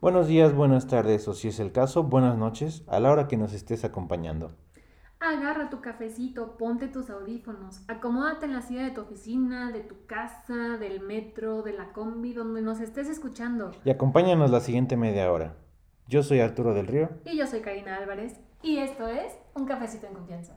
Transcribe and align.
Buenos 0.00 0.28
días, 0.28 0.54
buenas 0.54 0.86
tardes 0.86 1.28
o 1.28 1.34
si 1.34 1.48
es 1.48 1.60
el 1.60 1.72
caso, 1.72 2.04
buenas 2.04 2.38
noches 2.38 2.84
a 2.86 3.00
la 3.00 3.10
hora 3.10 3.28
que 3.28 3.36
nos 3.36 3.52
estés 3.52 3.84
acompañando. 3.84 4.56
Agarra 5.20 5.68
tu 5.68 5.82
cafecito, 5.82 6.56
ponte 6.56 6.88
tus 6.88 7.10
audífonos, 7.10 7.82
acomódate 7.86 8.46
en 8.46 8.54
la 8.54 8.62
silla 8.62 8.84
de 8.84 8.92
tu 8.92 9.02
oficina, 9.02 9.70
de 9.72 9.80
tu 9.80 10.06
casa, 10.06 10.78
del 10.78 11.02
metro, 11.02 11.60
de 11.60 11.74
la 11.74 11.92
combi, 11.92 12.32
donde 12.32 12.62
nos 12.62 12.80
estés 12.80 13.10
escuchando. 13.10 13.72
Y 13.84 13.90
acompáñanos 13.90 14.50
la 14.50 14.60
siguiente 14.60 14.96
media 14.96 15.30
hora. 15.30 15.56
Yo 16.08 16.22
soy 16.22 16.40
Arturo 16.40 16.72
del 16.72 16.86
Río. 16.86 17.10
Y 17.26 17.36
yo 17.36 17.46
soy 17.46 17.60
Karina 17.60 17.98
Álvarez. 17.98 18.40
Y 18.62 18.78
esto 18.78 19.06
es 19.06 19.34
Un 19.54 19.66
Cafecito 19.66 20.06
en 20.06 20.14
Confianza. 20.14 20.56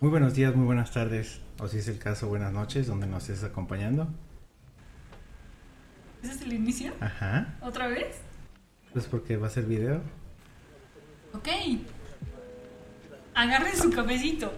Muy 0.00 0.08
buenos 0.08 0.32
días, 0.32 0.56
muy 0.56 0.64
buenas 0.64 0.92
tardes, 0.92 1.42
o 1.58 1.68
si 1.68 1.76
es 1.76 1.86
el 1.88 1.98
caso, 1.98 2.26
buenas 2.26 2.54
noches, 2.54 2.86
donde 2.86 3.06
nos 3.06 3.28
estés 3.28 3.44
acompañando. 3.44 4.08
¿Ese 6.22 6.32
es 6.32 6.40
el 6.40 6.54
inicio? 6.54 6.94
Ajá. 7.00 7.58
¿Otra 7.60 7.86
vez? 7.86 8.16
Pues 8.94 9.04
porque 9.04 9.36
va 9.36 9.48
a 9.48 9.50
ser 9.50 9.66
video. 9.66 10.00
Ok. 11.34 11.48
Agarren 13.34 13.76
su 13.76 13.90
cafecito. 13.90 14.50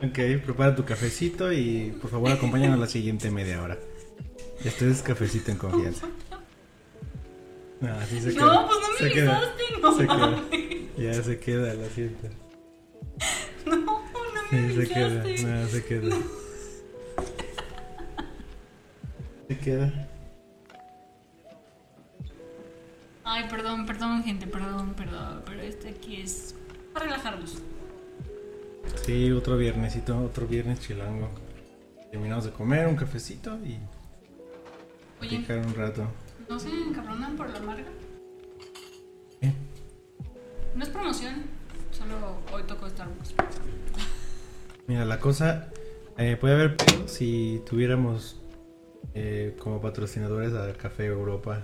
Ok, 0.00 0.18
prepara 0.44 0.76
tu 0.76 0.84
cafecito 0.84 1.52
y 1.52 1.98
por 2.00 2.08
favor 2.08 2.30
acompáñanos 2.30 2.78
la 2.78 2.86
siguiente 2.86 3.32
media 3.32 3.60
hora. 3.60 3.76
Este 4.64 4.88
es 4.88 5.02
cafecito 5.02 5.50
en 5.50 5.58
confianza. 5.58 6.06
No, 7.80 7.94
así 7.94 8.20
se 8.20 8.34
queda. 8.34 8.44
No, 8.46 8.66
pues 8.66 8.78
no 8.80 8.88
me 8.92 8.98
Se 8.98 9.12
queda. 9.14 9.36
avisaste, 9.36 9.62
no 9.80 9.92
Se 9.96 10.02
queda. 10.02 10.16
mames. 10.16 10.96
Ya 10.98 11.22
se 11.22 11.38
queda, 11.38 11.74
lo 11.74 11.86
siento. 11.90 12.28
No, 13.66 13.76
no 13.76 14.02
me 14.50 14.68
Sí, 14.68 14.74
se 14.76 14.88
queda. 14.88 15.24
No, 15.60 15.68
se 15.68 15.84
queda. 15.84 16.16
Se 19.48 19.58
queda. 19.58 20.08
Ay, 23.24 23.44
perdón, 23.50 23.86
perdón, 23.86 24.22
gente, 24.24 24.46
perdón, 24.46 24.94
perdón, 24.94 25.42
pero 25.44 25.60
este 25.60 25.90
aquí 25.90 26.20
es 26.22 26.54
para 26.92 27.06
relajarlos. 27.06 27.58
Sí, 29.04 29.30
otro 29.32 29.56
viernesito, 29.58 30.18
otro 30.24 30.46
viernes 30.46 30.80
chilango. 30.80 31.28
Terminamos 32.10 32.44
de 32.46 32.52
comer 32.52 32.86
un 32.86 32.96
cafecito 32.96 33.58
y 33.64 33.78
Oye, 35.20 35.38
picar 35.40 35.58
un 35.58 35.74
rato. 35.74 36.08
¿No 36.48 36.58
se 36.58 36.68
encabronan 36.68 37.36
por 37.36 37.50
la 37.50 37.60
marca? 37.60 37.90
¿Qué? 39.40 39.52
No 40.74 40.82
es 40.82 40.88
promoción, 40.90 41.34
solo 41.90 42.14
hoy 42.52 42.62
tocó 42.64 42.88
Starbucks. 42.88 43.34
Mira, 44.86 45.04
la 45.04 45.18
cosa, 45.20 45.68
eh, 46.16 46.36
puede 46.40 46.54
haber 46.54 46.76
si 47.06 47.62
tuviéramos 47.68 48.40
eh, 49.14 49.54
como 49.58 49.80
patrocinadores 49.80 50.54
a 50.54 50.72
Café 50.74 51.06
Europa 51.06 51.62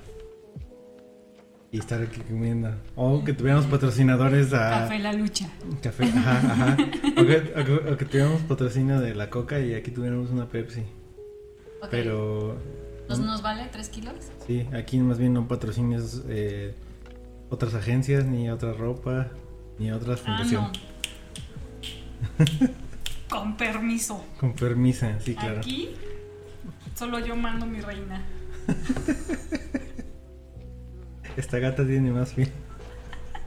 y 1.70 1.78
estar 1.78 2.02
aquí 2.02 2.20
comiendo. 2.20 2.70
O 2.96 3.24
que 3.24 3.32
tuviéramos 3.32 3.66
patrocinadores 3.66 4.52
a 4.52 4.70
Café 4.70 4.98
La 4.98 5.12
Lucha. 5.12 5.48
Café, 5.82 6.04
ajá, 6.04 6.38
ajá. 6.52 6.76
O 7.20 7.26
que, 7.26 7.36
o 7.60 7.64
que- 7.64 7.92
o 7.92 7.96
que 7.96 8.04
tuviéramos 8.04 8.42
patrocinio 8.42 9.00
de 9.00 9.14
la 9.14 9.30
Coca 9.30 9.58
y 9.58 9.74
aquí 9.74 9.90
tuviéramos 9.90 10.30
una 10.30 10.46
Pepsi. 10.48 10.80
Ok. 11.82 11.88
Pero 11.90 12.56
¿Nos, 13.08 13.18
¿Nos 13.20 13.42
vale 13.42 13.68
3 13.70 13.88
kilos? 13.90 14.14
sí, 14.46 14.66
aquí 14.72 14.98
más 14.98 15.18
bien 15.18 15.34
no 15.34 15.46
patrocinios 15.46 16.22
eh, 16.28 16.74
otras 17.50 17.74
agencias, 17.74 18.24
ni 18.24 18.48
otra 18.50 18.72
ropa, 18.72 19.28
ni 19.78 19.92
otras 19.92 20.20
Ah, 20.20 20.24
fundaciones. 20.38 20.80
no. 22.38 22.46
Con 23.28 23.56
permiso. 23.56 24.24
Con 24.40 24.54
permiso, 24.54 25.06
sí, 25.20 25.34
claro. 25.34 25.58
Aquí 25.58 25.90
solo 26.94 27.18
yo 27.18 27.36
mando 27.36 27.66
mi 27.66 27.80
reina. 27.80 28.22
Esta 31.36 31.58
gata 31.58 31.84
tiene 31.86 32.10
más 32.12 32.32
fin. 32.32 32.48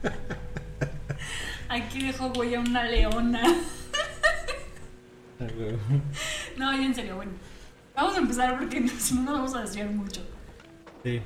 Aquí 1.68 2.06
dejo 2.06 2.28
huella 2.28 2.60
una 2.60 2.84
leona. 2.84 3.42
No, 6.56 6.72
ya 6.72 6.84
en 6.84 6.94
serio, 6.94 7.16
bueno. 7.16 7.32
Vamos 7.98 8.14
a 8.14 8.18
empezar 8.18 8.56
porque 8.58 8.86
si 9.00 9.14
no 9.14 9.22
nos 9.22 9.32
vamos 9.34 9.54
a 9.56 9.60
desviar 9.62 9.90
mucho. 9.90 10.20
Sí. 11.02 11.20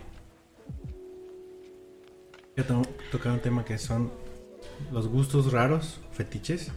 Voy 2.56 2.64
a 2.64 2.66
to- 2.66 2.82
tocar 3.10 3.32
un 3.32 3.40
tema 3.40 3.62
que 3.64 3.76
son 3.76 4.10
los 4.90 5.06
gustos 5.08 5.52
raros, 5.52 6.00
fetiches. 6.12 6.70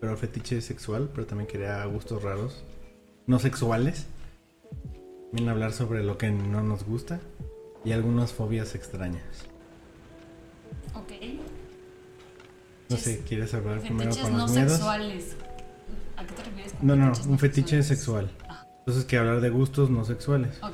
Pero 0.00 0.16
fetiche 0.16 0.60
sexual, 0.60 1.10
pero 1.12 1.26
también 1.26 1.48
quería 1.48 1.84
gustos 1.86 2.22
raros, 2.22 2.62
no 3.26 3.40
sexuales. 3.40 4.06
A 5.44 5.50
hablar 5.50 5.72
sobre 5.72 6.04
lo 6.04 6.16
que 6.16 6.30
no 6.30 6.62
nos 6.62 6.84
gusta 6.84 7.20
y 7.84 7.90
algunas 7.92 8.32
fobias 8.32 8.74
extrañas. 8.76 9.24
Ok. 10.94 11.12
No 12.88 12.96
sé, 12.96 13.22
¿quieres 13.28 13.52
hablar 13.54 13.80
primero 13.80 14.04
Fetiches 14.12 14.22
con 14.22 14.32
no 14.32 14.38
los 14.38 14.52
miedos? 14.52 14.72
sexuales. 14.72 15.36
¿A 16.16 16.24
qué 16.24 16.32
te 16.32 16.42
refieres? 16.44 16.72
con 16.74 16.86
No, 16.86 16.96
no, 16.96 17.12
un 17.28 17.38
fetiche 17.40 17.82
sexuales? 17.82 18.30
sexual. 18.30 18.30
Ah, 18.48 18.66
Entonces, 18.88 19.04
que 19.04 19.18
hablar 19.18 19.42
de 19.42 19.50
gustos 19.50 19.90
no 19.90 20.02
sexuales. 20.02 20.62
ok. 20.62 20.72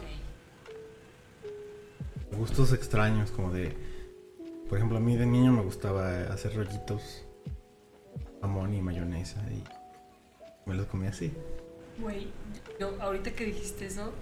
Gustos 2.39 2.73
extraños, 2.73 3.33
como 3.33 3.51
de. 3.51 3.77
Por 4.69 4.79
ejemplo, 4.79 4.99
a 4.99 5.01
mí 5.01 5.17
de 5.17 5.27
niño 5.27 5.51
me 5.51 5.63
gustaba 5.63 6.21
hacer 6.33 6.55
rollitos, 6.55 7.27
jamón 8.41 8.73
y 8.73 8.81
mayonesa 8.81 9.43
y 9.51 9.65
me 10.65 10.77
los 10.77 10.87
comía 10.87 11.11
así. 11.11 11.33
Güey, 11.99 12.29
yo 12.79 12.97
ahorita 13.03 13.33
que 13.33 13.47
dijiste 13.47 13.87
eso, 13.87 14.13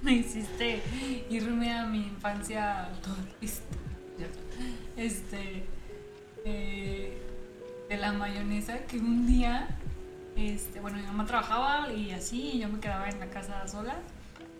me 0.00 0.12
hiciste 0.14 0.80
irme 1.28 1.70
a 1.70 1.84
mi 1.84 1.98
infancia 1.98 2.88
todo 3.02 3.16
¿cierto? 3.42 4.38
Este, 4.96 5.66
eh, 6.46 7.18
de 7.90 7.96
la 7.98 8.14
mayonesa 8.14 8.86
que 8.86 8.96
un 8.96 9.26
día, 9.26 9.68
este, 10.36 10.80
bueno, 10.80 10.98
mi 10.98 11.04
mamá 11.04 11.24
trabajaba 11.26 11.92
y 11.92 12.10
así, 12.12 12.52
y 12.54 12.58
yo 12.60 12.68
me 12.68 12.80
quedaba 12.80 13.08
en 13.08 13.20
la 13.20 13.26
casa 13.26 13.66
sola. 13.68 13.94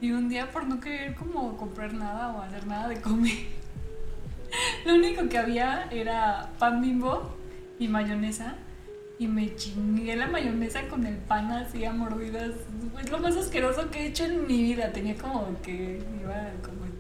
Y 0.00 0.12
un 0.12 0.28
día 0.28 0.50
por 0.50 0.66
no 0.66 0.80
querer 0.80 1.14
como 1.14 1.56
comprar 1.56 1.94
nada 1.94 2.32
o 2.32 2.42
hacer 2.42 2.66
nada 2.66 2.88
de 2.88 3.00
comer, 3.00 3.32
lo 4.86 4.94
único 4.94 5.28
que 5.28 5.38
había 5.38 5.88
era 5.90 6.50
pan 6.58 6.80
bimbo 6.82 7.34
y 7.78 7.88
mayonesa. 7.88 8.54
Y 9.16 9.28
me 9.28 9.54
chingué 9.54 10.16
la 10.16 10.26
mayonesa 10.26 10.88
con 10.88 11.06
el 11.06 11.16
pan 11.16 11.50
así 11.52 11.84
a 11.84 11.92
mordidas. 11.92 12.50
Es 13.00 13.10
lo 13.12 13.18
más 13.20 13.36
asqueroso 13.36 13.88
que 13.88 14.00
he 14.00 14.06
hecho 14.08 14.24
en 14.24 14.44
mi 14.48 14.60
vida. 14.60 14.92
Tenía 14.92 15.14
como 15.14 15.46
que 15.62 16.02
iba 16.20 16.34
como 16.64 16.84
en 16.84 16.92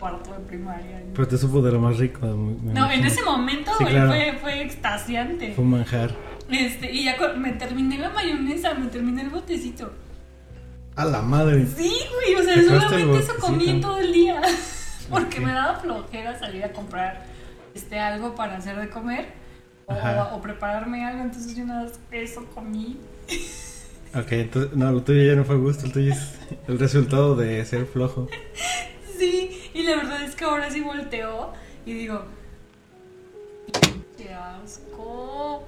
cuarto 0.00 0.32
de 0.32 0.40
primaria. 0.40 1.00
Pero 1.14 1.28
te 1.28 1.38
supo 1.38 1.62
de 1.62 1.70
lo 1.70 1.78
más 1.78 1.96
rico. 1.98 2.26
No, 2.26 2.58
en 2.60 2.76
imagino. 2.76 3.06
ese 3.06 3.22
momento, 3.22 3.70
Sí, 3.78 3.84
claro. 3.84 4.08
fue, 4.10 4.36
fue 4.40 4.62
extasiante. 4.62 5.52
Fue 5.54 5.62
un 5.62 5.70
manjar. 5.70 6.10
Este, 6.50 6.90
y 6.90 7.04
ya 7.04 7.16
me 7.36 7.52
terminé 7.52 7.98
la 7.98 8.10
mayonesa, 8.10 8.74
me 8.74 8.86
terminé 8.86 9.22
el 9.22 9.30
botecito. 9.30 9.92
¡A 10.96 11.04
la 11.04 11.22
madre! 11.22 11.66
Sí, 11.66 11.92
güey, 12.14 12.34
o 12.34 12.42
sea, 12.42 12.80
solamente 12.80 13.18
eso 13.18 13.34
comí 13.38 13.80
todo 13.80 13.98
el 13.98 14.12
día. 14.12 14.40
Porque 15.10 15.40
me 15.40 15.52
daba 15.52 15.76
flojera 15.76 16.38
salir 16.38 16.64
a 16.64 16.72
comprar 16.72 17.24
este, 17.74 17.98
algo 17.98 18.34
para 18.34 18.56
hacer 18.56 18.78
de 18.78 18.88
comer. 18.88 19.26
O 19.86 20.42
prepararme 20.42 21.04
algo, 21.04 21.22
entonces 21.22 21.56
yo 21.56 21.64
nada 21.64 21.84
más 21.84 21.98
eso 22.10 22.44
comí. 22.54 22.98
Ok, 24.14 24.32
entonces, 24.32 24.74
no, 24.74 24.90
lo 24.90 25.02
tuyo 25.02 25.22
ya 25.22 25.34
no 25.34 25.44
fue 25.44 25.56
gusto, 25.56 25.84
el 25.84 25.92
tuyo 25.92 26.14
es 26.14 26.38
el 26.66 26.78
resultado 26.78 27.36
de 27.36 27.62
ser 27.66 27.84
flojo. 27.84 28.26
Sí, 29.18 29.70
y 29.74 29.82
la 29.82 29.96
verdad 29.96 30.22
es 30.22 30.34
que 30.34 30.44
ahora 30.44 30.70
sí 30.70 30.80
volteo 30.80 31.52
y 31.84 31.92
digo, 31.92 32.24
¡qué 34.16 34.32
asco! 34.32 35.62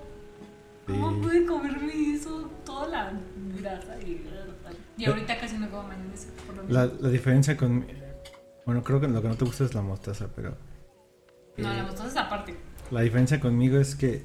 ¿Cómo 0.92 1.20
pude 1.20 1.46
comerme 1.46 2.14
eso? 2.14 2.50
Toda 2.64 2.88
la 2.88 3.12
grasa 3.60 3.98
y... 4.00 4.26
Y 4.96 5.04
ahorita 5.06 5.38
casi 5.38 5.56
no 5.56 5.70
como 5.70 5.88
mayonesa. 5.88 6.28
Por 6.46 6.56
lo 6.56 6.68
La, 6.68 6.86
la 6.86 7.08
diferencia 7.08 7.56
con. 7.56 7.86
Bueno, 8.66 8.82
creo 8.84 9.00
que 9.00 9.08
lo 9.08 9.22
que 9.22 9.28
no 9.28 9.34
te 9.36 9.44
gusta 9.46 9.64
es 9.64 9.74
la 9.74 9.80
mostaza, 9.80 10.28
pero. 10.36 10.50
No, 11.56 11.72
eh, 11.72 11.76
la 11.76 11.82
mostaza 11.84 12.08
es 12.08 12.16
aparte. 12.18 12.56
La 12.90 13.00
diferencia 13.00 13.40
conmigo 13.40 13.78
es 13.78 13.94
que 13.94 14.22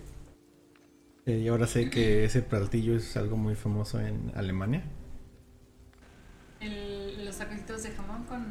eh, 1.25 1.37
y 1.39 1.47
ahora 1.47 1.65
sé 1.65 1.89
que 1.89 2.25
ese 2.25 2.41
platillo 2.41 2.95
es 2.97 3.15
algo 3.15 3.37
muy 3.37 3.55
famoso 3.55 4.01
en 4.01 4.31
Alemania. 4.35 4.83
El- 6.59 7.25
los 7.25 7.37
taquitos 7.37 7.83
de 7.83 7.91
jamón 7.91 8.23
con 8.25 8.45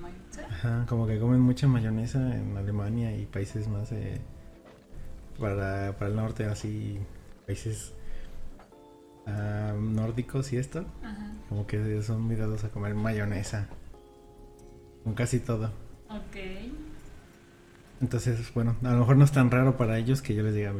mayonesa. 0.00 0.46
Ajá, 0.48 0.86
como 0.88 1.06
que 1.06 1.18
comen 1.18 1.40
mucha 1.40 1.66
mayonesa 1.68 2.36
en 2.36 2.56
Alemania 2.56 3.16
y 3.16 3.26
países 3.26 3.68
más 3.68 3.92
eh, 3.92 4.20
para, 5.38 5.96
para 5.96 6.10
el 6.10 6.16
norte, 6.16 6.44
así, 6.46 6.98
países 7.50 7.92
uh, 9.26 9.76
nórdicos 9.76 10.52
y 10.52 10.56
esto, 10.56 10.84
como 11.48 11.66
que 11.66 12.00
son 12.00 12.28
mirados 12.28 12.62
a 12.62 12.68
comer 12.68 12.94
mayonesa. 12.94 13.66
Con 15.02 15.14
casi 15.14 15.40
todo. 15.40 15.72
Ok. 16.08 16.36
Entonces, 18.00 18.54
bueno, 18.54 18.76
a 18.84 18.92
lo 18.92 18.98
mejor 19.00 19.16
no 19.16 19.24
es 19.24 19.32
tan 19.32 19.50
raro 19.50 19.76
para 19.76 19.98
ellos 19.98 20.22
que 20.22 20.32
yo 20.32 20.44
les 20.44 20.54
diga 20.54 20.72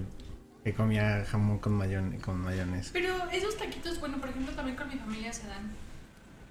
que 0.63 0.73
comía 0.73 1.25
jamón 1.25 1.59
con, 1.59 1.73
mayon 1.73 2.21
con 2.21 2.39
mayonesa. 2.39 2.91
Pero 2.93 3.15
esos 3.33 3.57
taquitos, 3.57 3.99
bueno, 3.99 4.21
por 4.21 4.29
ejemplo, 4.29 4.55
también 4.55 4.77
con 4.77 4.89
mi 4.89 4.95
familia 4.95 5.33
se 5.33 5.49
dan. 5.49 5.73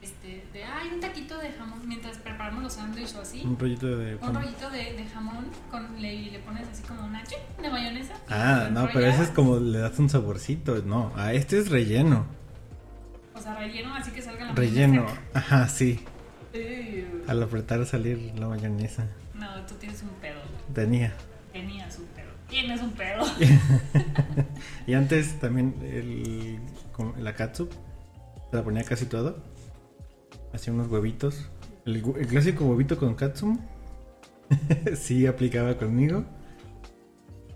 Este, 0.02 0.46
de, 0.54 0.64
ay, 0.64 0.92
un 0.94 1.02
taquito 1.02 1.38
de 1.38 1.52
jamón 1.52 1.82
mientras 1.86 2.18
preparamos 2.20 2.64
los 2.64 2.74
sándwiches 2.74 3.16
o 3.16 3.22
así. 3.22 3.42
Un 3.44 3.60
rollito 3.60 3.98
de... 3.98 4.16
Un 4.16 4.34
rollito 4.34 4.70
de, 4.70 4.94
de 4.94 5.06
jamón 5.06 5.48
con, 5.70 6.02
le, 6.02 6.32
le 6.32 6.40
pones 6.40 6.68
así 6.70 6.84
como 6.84 7.06
una 7.06 7.22
de 7.62 7.70
mayonesa. 7.70 8.14
Ah, 8.30 8.70
no, 8.72 8.88
pero 8.94 9.08
ese 9.08 9.24
es 9.24 9.30
como 9.30 9.58
le 9.58 9.80
das 9.80 10.00
un 10.00 10.10
saborcito. 10.10 10.82
No, 10.84 11.12
a 11.16 11.34
este 11.34 11.60
es 11.60 11.70
relleno. 11.70 12.26
O 13.36 13.42
sea, 13.42 13.56
relleno 13.56 13.94
así 13.94 14.12
que 14.12 14.22
salga 14.22 14.46
la 14.46 14.54
Relleno, 14.54 15.06
ajá, 15.34 15.68
sí. 15.68 16.00
Al 17.28 17.44
apretar 17.44 17.86
salir 17.86 18.34
la 18.38 18.48
mayonesa. 18.48 19.08
No, 19.34 19.48
tú 19.66 19.76
tienes 19.76 20.02
un 20.02 20.10
pedo. 20.22 20.40
Tenía. 20.74 21.14
Tenías 21.54 21.98
un 21.98 22.06
pedo. 22.06 22.30
Tienes 22.50 22.82
un 22.82 22.92
pedo. 22.92 23.26
y 24.88 24.94
antes 24.94 25.40
también 25.40 25.76
el, 25.84 26.60
la 27.22 27.36
catsup 27.36 27.72
se 28.50 28.58
la 28.58 28.64
ponía 28.64 28.84
casi 28.84 29.06
todo. 29.06 29.44
Hacía 30.54 30.74
unos 30.74 30.88
huevitos. 30.88 31.50
El, 31.86 32.02
clásico 32.02 32.66
huevito 32.66 32.98
con 32.98 33.16
katsup. 33.16 33.60
sí 34.96 35.28
aplicaba 35.28 35.78
conmigo. 35.78 36.26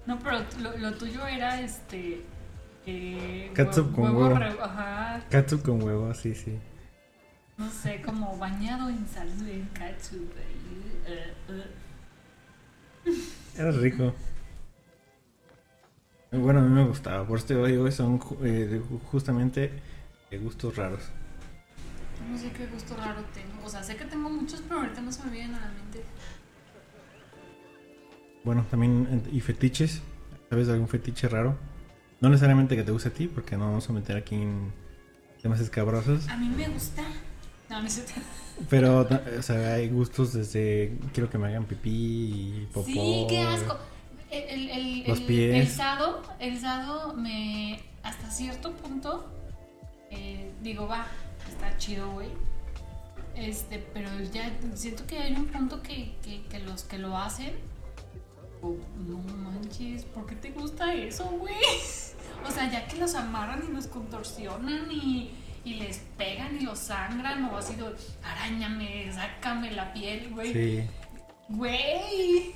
No, 0.06 0.20
pero 0.20 0.40
lo, 0.80 0.94
tuyo 0.94 1.26
era 1.26 1.62
este. 1.62 2.22
Eh, 2.86 3.52
katsup 3.54 3.96
con 3.96 4.16
huevo. 4.16 4.36
Ajá. 4.62 5.24
Katsup 5.30 5.64
con 5.64 5.82
huevo, 5.82 6.14
sí, 6.14 6.36
sí. 6.36 6.60
No 7.58 7.70
sé, 7.70 8.02
como 8.02 8.38
bañado 8.38 8.90
en 8.90 9.08
sal 9.08 9.30
en 9.48 9.66
katsup. 9.74 10.32
Era 13.58 13.72
rico. 13.72 14.14
Bueno, 16.32 16.60
a 16.60 16.64
mí 16.64 16.70
me 16.70 16.86
gustaba. 16.86 17.26
Por 17.28 17.38
este 17.38 17.56
hoy 17.56 17.92
son 17.92 18.20
eh, 18.44 18.82
justamente 19.12 19.72
gustos 20.42 20.76
raros. 20.76 21.12
No 22.30 22.38
sé 22.38 22.52
qué 22.52 22.68
gusto 22.68 22.96
raro 22.96 23.24
tengo. 23.34 23.66
O 23.66 23.70
sea, 23.70 23.84
sé 23.84 23.96
que 23.96 24.06
tengo 24.06 24.30
muchos, 24.30 24.62
pero 24.68 24.80
ahorita 24.80 25.02
no 25.02 25.12
se 25.12 25.24
me 25.24 25.32
vienen 25.32 25.56
a 25.56 25.60
la 25.62 25.68
mente. 25.68 26.04
Bueno, 28.44 28.66
también. 28.70 29.24
¿Y 29.32 29.40
fetiches? 29.42 30.02
¿Sabes 30.50 30.68
de 30.68 30.74
algún 30.74 30.88
fetiche 30.88 31.28
raro? 31.28 31.58
No 32.20 32.30
necesariamente 32.30 32.76
que 32.76 32.84
te 32.84 32.92
guste 32.92 33.10
a 33.10 33.14
ti, 33.14 33.28
porque 33.28 33.58
no 33.58 33.66
vamos 33.66 33.90
a 33.90 33.94
meter 33.94 34.18
aquí 34.18 34.36
en 34.36 34.72
temas 35.42 35.60
escabrosos. 35.60 36.28
A 36.30 36.38
mí 36.38 36.48
me 36.50 36.68
gusta. 36.70 37.04
No, 37.70 37.82
no 37.82 37.90
sé. 37.90 38.04
Pero, 38.70 39.08
o 39.38 39.42
sea, 39.42 39.74
hay 39.74 39.90
gustos 39.90 40.34
desde 40.34 40.98
quiero 41.14 41.30
que 41.30 41.38
me 41.38 41.48
hagan 41.48 41.66
pipí 41.66 41.90
y 41.90 42.70
popó. 42.72 42.86
Sí, 42.86 43.26
qué 43.30 43.42
asco. 43.42 43.78
El, 44.30 44.70
el, 44.70 45.04
Los 45.08 45.22
pies. 45.22 45.56
El 45.56 45.68
sado, 45.68 46.24
el 46.40 46.60
sado 46.60 47.14
me, 47.14 47.80
hasta 48.02 48.32
cierto 48.32 48.74
punto, 48.74 49.26
eh, 50.10 50.52
digo, 50.62 50.88
va, 50.88 51.08
está 51.50 51.78
chido, 51.78 52.12
güey. 52.12 52.30
Este, 53.36 53.80
pero 53.94 54.10
ya 54.32 54.52
siento 54.76 55.06
que 55.08 55.18
hay 55.18 55.34
un 55.36 55.48
punto 55.48 55.82
que, 55.82 56.16
que, 56.24 56.44
que 56.44 56.60
los 56.60 56.84
que 56.84 57.00
lo 57.00 57.18
hacen, 57.18 57.54
oh, 58.62 58.76
no 59.08 59.18
manches, 59.18 60.04
¿por 60.06 60.28
qué 60.28 60.36
te 60.36 60.52
gusta 60.52 60.94
eso, 60.94 61.26
güey? 61.26 61.56
O 62.46 62.52
sea, 62.52 62.70
ya 62.70 62.86
que 62.88 62.98
los 62.98 63.16
amarran 63.16 63.64
y 63.70 63.74
los 63.74 63.88
contorsionan 63.88 64.92
y 64.92 65.32
y 65.66 65.76
les 65.76 66.00
pegan 66.18 66.58
y 66.60 66.66
los 66.66 66.80
sangran 66.80 67.46
o 67.46 67.58
así 67.58 67.76
de 67.76 67.86
arañame, 68.24 69.12
sácame 69.14 69.72
la 69.72 69.94
piel, 69.94 70.30
güey. 70.32 70.54
Sí. 70.54 70.90
Güey. 71.50 72.54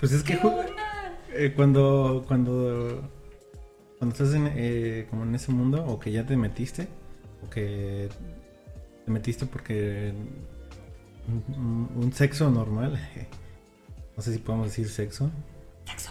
Pues 0.00 0.12
es 0.12 0.22
que 0.22 0.38
eh, 1.34 1.52
cuando 1.54 2.24
cuando 2.26 3.10
cuando 3.98 4.14
estás 4.14 4.34
en, 4.34 4.52
eh, 4.54 5.06
como 5.10 5.24
en 5.24 5.34
ese 5.34 5.52
mundo 5.52 5.84
o 5.86 5.98
que 5.98 6.12
ya 6.12 6.24
te 6.24 6.36
metiste 6.36 6.88
que 7.50 8.08
te 9.04 9.10
metiste 9.10 9.46
porque 9.46 10.12
un, 11.28 12.12
sexo 12.12 12.50
normal, 12.50 12.98
no 14.16 14.22
sé 14.22 14.32
si 14.32 14.38
podemos 14.38 14.68
decir 14.68 14.88
sexo. 14.88 15.30
Sexo. 15.84 16.10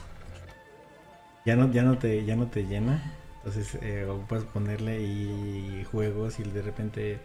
Ya 1.46 1.56
no 1.56 1.72
ya 1.72 1.84
no 1.84 1.98
te 1.98 2.26
ya 2.26 2.36
no 2.36 2.48
te 2.48 2.66
llena 2.66 3.18
entonces 3.48 3.80
eh, 3.82 4.06
puedes 4.28 4.44
ponerle 4.44 5.02
y 5.02 5.86
juegos 5.90 6.38
y 6.38 6.44
de 6.44 6.62
repente, 6.62 7.18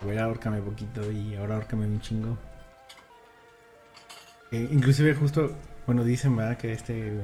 güey, 0.00 0.16
ahorcame 0.16 0.60
poquito 0.62 1.10
y 1.10 1.34
ahora 1.34 1.56
ahorcame 1.56 1.86
un 1.86 2.00
chingo. 2.00 2.38
Eh, 4.52 4.68
inclusive 4.70 5.12
justo, 5.16 5.56
bueno, 5.84 6.04
dicen 6.04 6.36
¿verdad? 6.36 6.56
que 6.56 6.72
este 6.72 7.20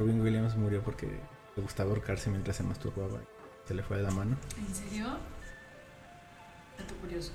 Robin 0.00 0.20
Williams 0.20 0.56
murió 0.56 0.82
porque 0.82 1.06
le 1.06 1.62
gustaba 1.62 1.90
ahorcarse 1.90 2.28
mientras 2.28 2.56
se 2.56 2.64
masturbaba. 2.64 3.20
Se 3.66 3.74
le 3.74 3.82
fue 3.82 3.96
de 3.98 4.02
la 4.02 4.10
mano. 4.10 4.36
¿En 4.58 4.74
serio? 4.74 5.06
Dato 6.78 6.94
curioso. 7.00 7.32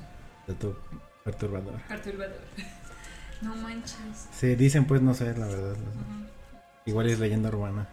Dato 0.47 0.79
perturbador. 1.23 1.81
Perturbador. 1.87 2.41
no 3.41 3.55
manches. 3.55 4.27
Sí, 4.31 4.55
dicen 4.55 4.85
pues, 4.85 5.01
no 5.01 5.13
sé, 5.13 5.35
la 5.37 5.47
verdad. 5.47 5.75
Igual 6.85 7.09
es 7.09 7.19
leyenda 7.19 7.49
urbana. 7.49 7.87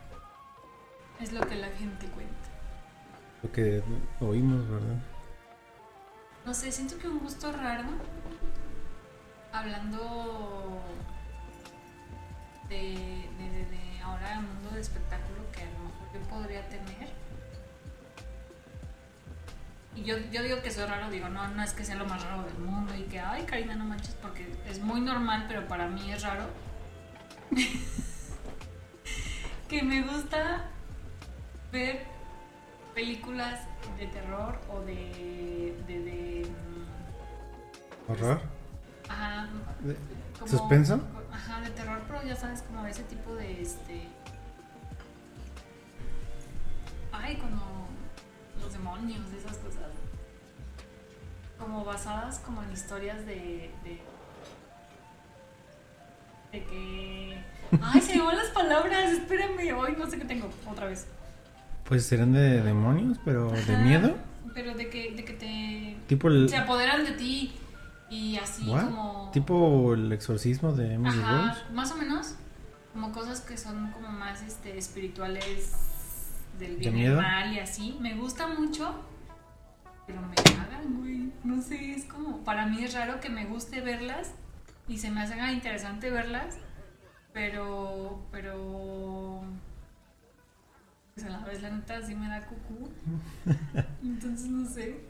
Es 1.21 1.33
lo 1.33 1.41
que 1.47 1.57
la 1.57 1.69
gente 1.69 2.07
cuenta. 2.09 2.35
Lo 3.43 3.53
que 3.53 3.83
oímos, 4.21 4.69
¿verdad? 4.69 4.97
No 6.45 6.55
sé, 6.55 6.71
siento 6.71 6.99
que 6.99 7.09
un 7.09 7.19
gusto 7.19 7.51
raro, 7.53 7.89
hablando 9.53 10.81
de, 12.69 12.77
de, 12.77 13.67
de, 13.71 14.01
ahora 14.03 14.35
el 14.35 14.47
mundo 14.47 14.71
del 14.71 14.81
espectáculo 14.81 15.51
que 15.53 15.63
a 15.63 15.67
lo 15.67 15.79
mejor 15.89 16.13
yo 16.15 16.29
podría 16.29 16.69
tener. 16.69 17.09
Y 19.97 20.05
yo, 20.05 20.19
yo 20.31 20.43
digo 20.43 20.61
que 20.61 20.71
soy 20.71 20.85
raro, 20.85 21.11
digo, 21.11 21.31
no, 21.31 21.49
no 21.49 21.63
es 21.63 21.73
que 21.73 21.85
sea 21.85 21.97
lo 21.97 22.05
más 22.05 22.23
raro 22.23 22.45
del 22.45 22.59
mundo 22.59 22.95
y 22.95 23.05
que, 23.05 23.19
ay, 23.19 23.45
Karina, 23.45 23.75
no 23.75 23.87
manches, 23.87 24.15
porque 24.21 24.47
es 24.69 24.79
muy 24.79 25.01
normal, 25.01 25.47
pero 25.49 25.67
para 25.67 25.89
mí 25.89 26.13
es 26.13 26.23
raro. 26.23 26.45
que 29.69 29.83
me 29.83 30.03
gusta 30.03 30.67
ver 31.73 32.05
películas 32.95 33.61
de 33.99 34.07
terror 34.07 34.61
o 34.69 34.81
de. 34.81 35.75
de, 35.87 36.01
de 36.01 36.47
mm, 36.47 38.13
¿Horror? 38.13 38.43
Ajá. 39.09 39.49
¿Suspenso? 40.45 41.01
Ajá, 41.33 41.63
de 41.63 41.71
terror, 41.71 42.03
pero 42.07 42.23
ya 42.23 42.37
sabes, 42.37 42.61
como 42.63 42.87
ese 42.87 43.03
tipo 43.05 43.35
de. 43.35 43.63
este 43.63 44.09
Ay, 47.13 47.37
los 47.37 47.66
demonios, 48.77 49.27
esas 49.33 49.57
cosas. 49.59 49.91
Como 51.59 51.85
basadas 51.85 52.39
como 52.41 52.63
en 52.63 52.73
historias 52.73 53.25
de. 53.27 53.71
de, 53.85 54.01
de 56.53 56.65
que. 56.65 57.39
Ay, 57.83 58.01
se 58.01 58.17
me 58.17 58.23
van 58.23 58.37
las 58.37 58.49
palabras, 58.49 59.13
espérame, 59.13 59.73
hoy 59.77 59.97
no 59.99 60.09
sé 60.09 60.19
qué 60.19 60.25
tengo, 60.25 60.49
otra 60.71 60.87
vez. 60.87 61.07
Pues 61.85 62.05
serán 62.05 62.33
de 62.33 62.63
demonios, 62.63 63.19
pero 63.25 63.51
de 63.51 63.77
miedo. 63.79 64.17
Pero 64.55 64.75
de 64.75 64.89
que, 64.89 65.15
de 65.15 65.25
que 65.25 65.33
te. 65.33 65.97
Tipo 66.07 66.29
el... 66.29 66.49
Se 66.49 66.57
apoderan 66.57 67.05
de 67.05 67.13
ti 67.13 67.55
y 68.11 68.37
así 68.37 68.67
como. 68.67 69.31
Tipo 69.33 69.95
el 69.95 70.13
exorcismo 70.13 70.73
de 70.73 70.95
Emily 70.95 71.21
Rose. 71.21 71.63
Más 71.73 71.93
o 71.93 71.97
menos. 71.97 72.35
Como 72.93 73.13
cosas 73.13 73.41
que 73.41 73.59
son 73.59 73.91
como 73.93 74.09
más 74.09 74.43
este, 74.43 74.79
espirituales 74.79 75.96
del 76.59 76.77
bien 76.77 76.99
y 76.99 77.09
mal 77.09 77.53
y 77.53 77.59
así. 77.61 77.97
Me 78.01 78.15
gusta 78.15 78.47
mucho. 78.47 78.95
Pero 80.07 80.21
me 80.23 80.35
cagan, 80.35 80.99
güey. 80.99 81.33
No 81.45 81.61
sé, 81.61 81.93
es 81.93 82.05
como. 82.05 82.45
Para 82.45 82.67
mí 82.67 82.83
es 82.85 82.95
raro 82.95 83.21
que 83.21 83.29
me 83.29 83.47
guste 83.47 83.81
verlas 83.81 84.33
y 84.89 84.99
se 84.99 85.11
me 85.11 85.23
haga 85.23 85.53
interesante 85.53 86.11
verlas. 86.11 86.59
Pero. 87.33 88.27
Pero 88.31 89.45
pues 91.17 91.27
a 91.27 91.31
la 91.31 91.39
vez 91.47 91.63
la 91.63 91.71
neta 91.71 92.03
sí 92.03 92.15
me 92.15 92.29
da 92.29 92.43
cucú. 92.43 92.91
Entonces 94.03 94.49
no 94.49 94.69
sé. 94.69 95.01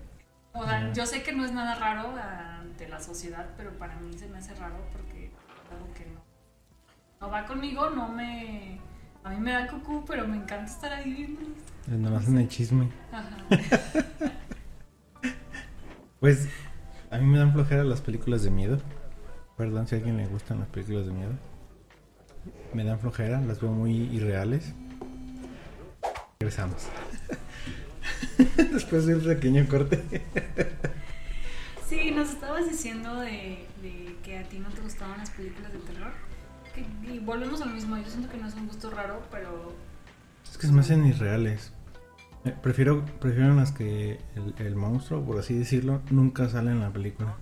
O 0.52 0.64
sea, 0.64 0.92
yo 0.92 1.04
sé 1.04 1.24
que 1.24 1.32
no 1.32 1.44
es 1.44 1.50
nada 1.50 1.74
raro 1.74 2.14
ante 2.16 2.88
la 2.88 3.00
sociedad, 3.00 3.44
pero 3.56 3.76
para 3.76 3.96
mí 3.96 4.16
se 4.16 4.28
me 4.28 4.38
hace 4.38 4.54
raro 4.54 4.76
porque 4.92 5.32
algo 5.70 5.92
que 5.94 6.06
no, 6.06 6.20
no 7.20 7.30
va 7.30 7.44
conmigo, 7.44 7.90
no 7.90 8.08
me... 8.08 8.75
A 9.26 9.30
mí 9.30 9.40
me 9.40 9.50
da 9.50 9.66
cucú, 9.66 10.04
pero 10.06 10.28
me 10.28 10.36
encanta 10.36 10.70
estar 10.70 10.92
ahí 10.92 11.12
viendo. 11.12 11.40
Nada 11.88 12.16
más 12.16 12.28
en 12.28 12.38
el 12.38 12.48
chisme. 12.48 12.88
pues 16.20 16.48
a 17.10 17.18
mí 17.18 17.26
me 17.26 17.38
dan 17.38 17.52
flojera 17.52 17.82
las 17.82 18.00
películas 18.00 18.44
de 18.44 18.50
miedo. 18.50 18.78
Perdón 19.56 19.88
si 19.88 19.96
a 19.96 19.98
alguien 19.98 20.16
le 20.16 20.26
gustan 20.26 20.60
las 20.60 20.68
películas 20.68 21.06
de 21.06 21.12
miedo. 21.12 21.32
Me 22.72 22.84
dan 22.84 23.00
flojera, 23.00 23.40
las 23.40 23.60
veo 23.60 23.72
muy 23.72 23.94
irreales. 24.14 24.72
Regresamos. 26.38 26.86
Después 28.72 29.06
de 29.06 29.16
un 29.16 29.24
pequeño 29.24 29.66
corte. 29.66 30.04
sí, 31.88 32.12
nos 32.12 32.30
estabas 32.30 32.70
diciendo 32.70 33.16
de, 33.16 33.66
que 34.22 34.38
a 34.38 34.44
ti 34.44 34.60
no 34.60 34.68
te 34.68 34.82
gustaban 34.82 35.18
las 35.18 35.30
películas 35.30 35.72
de 35.72 35.80
terror. 35.80 36.12
Y 37.02 37.18
volvemos 37.18 37.60
a 37.62 37.66
lo 37.66 37.72
mismo. 37.72 37.96
Yo 37.96 38.08
siento 38.08 38.28
que 38.28 38.38
no 38.38 38.46
es 38.46 38.54
un 38.54 38.66
gusto 38.66 38.90
raro, 38.90 39.22
pero 39.30 39.72
Es 40.50 40.58
que 40.58 40.66
se 40.66 40.72
me 40.72 40.80
hacen 40.80 41.04
irreales. 41.06 41.72
Eh, 42.44 42.54
Prefiero, 42.62 43.04
prefiero 43.20 43.54
las 43.54 43.72
que 43.72 44.20
el, 44.58 44.76
monstruo, 44.76 45.24
por 45.24 45.38
así 45.38 45.54
decirlo, 45.58 46.00
nunca 46.10 46.48
sale 46.48 46.70
en 46.70 46.80
la 46.80 46.92
película. 46.92 47.36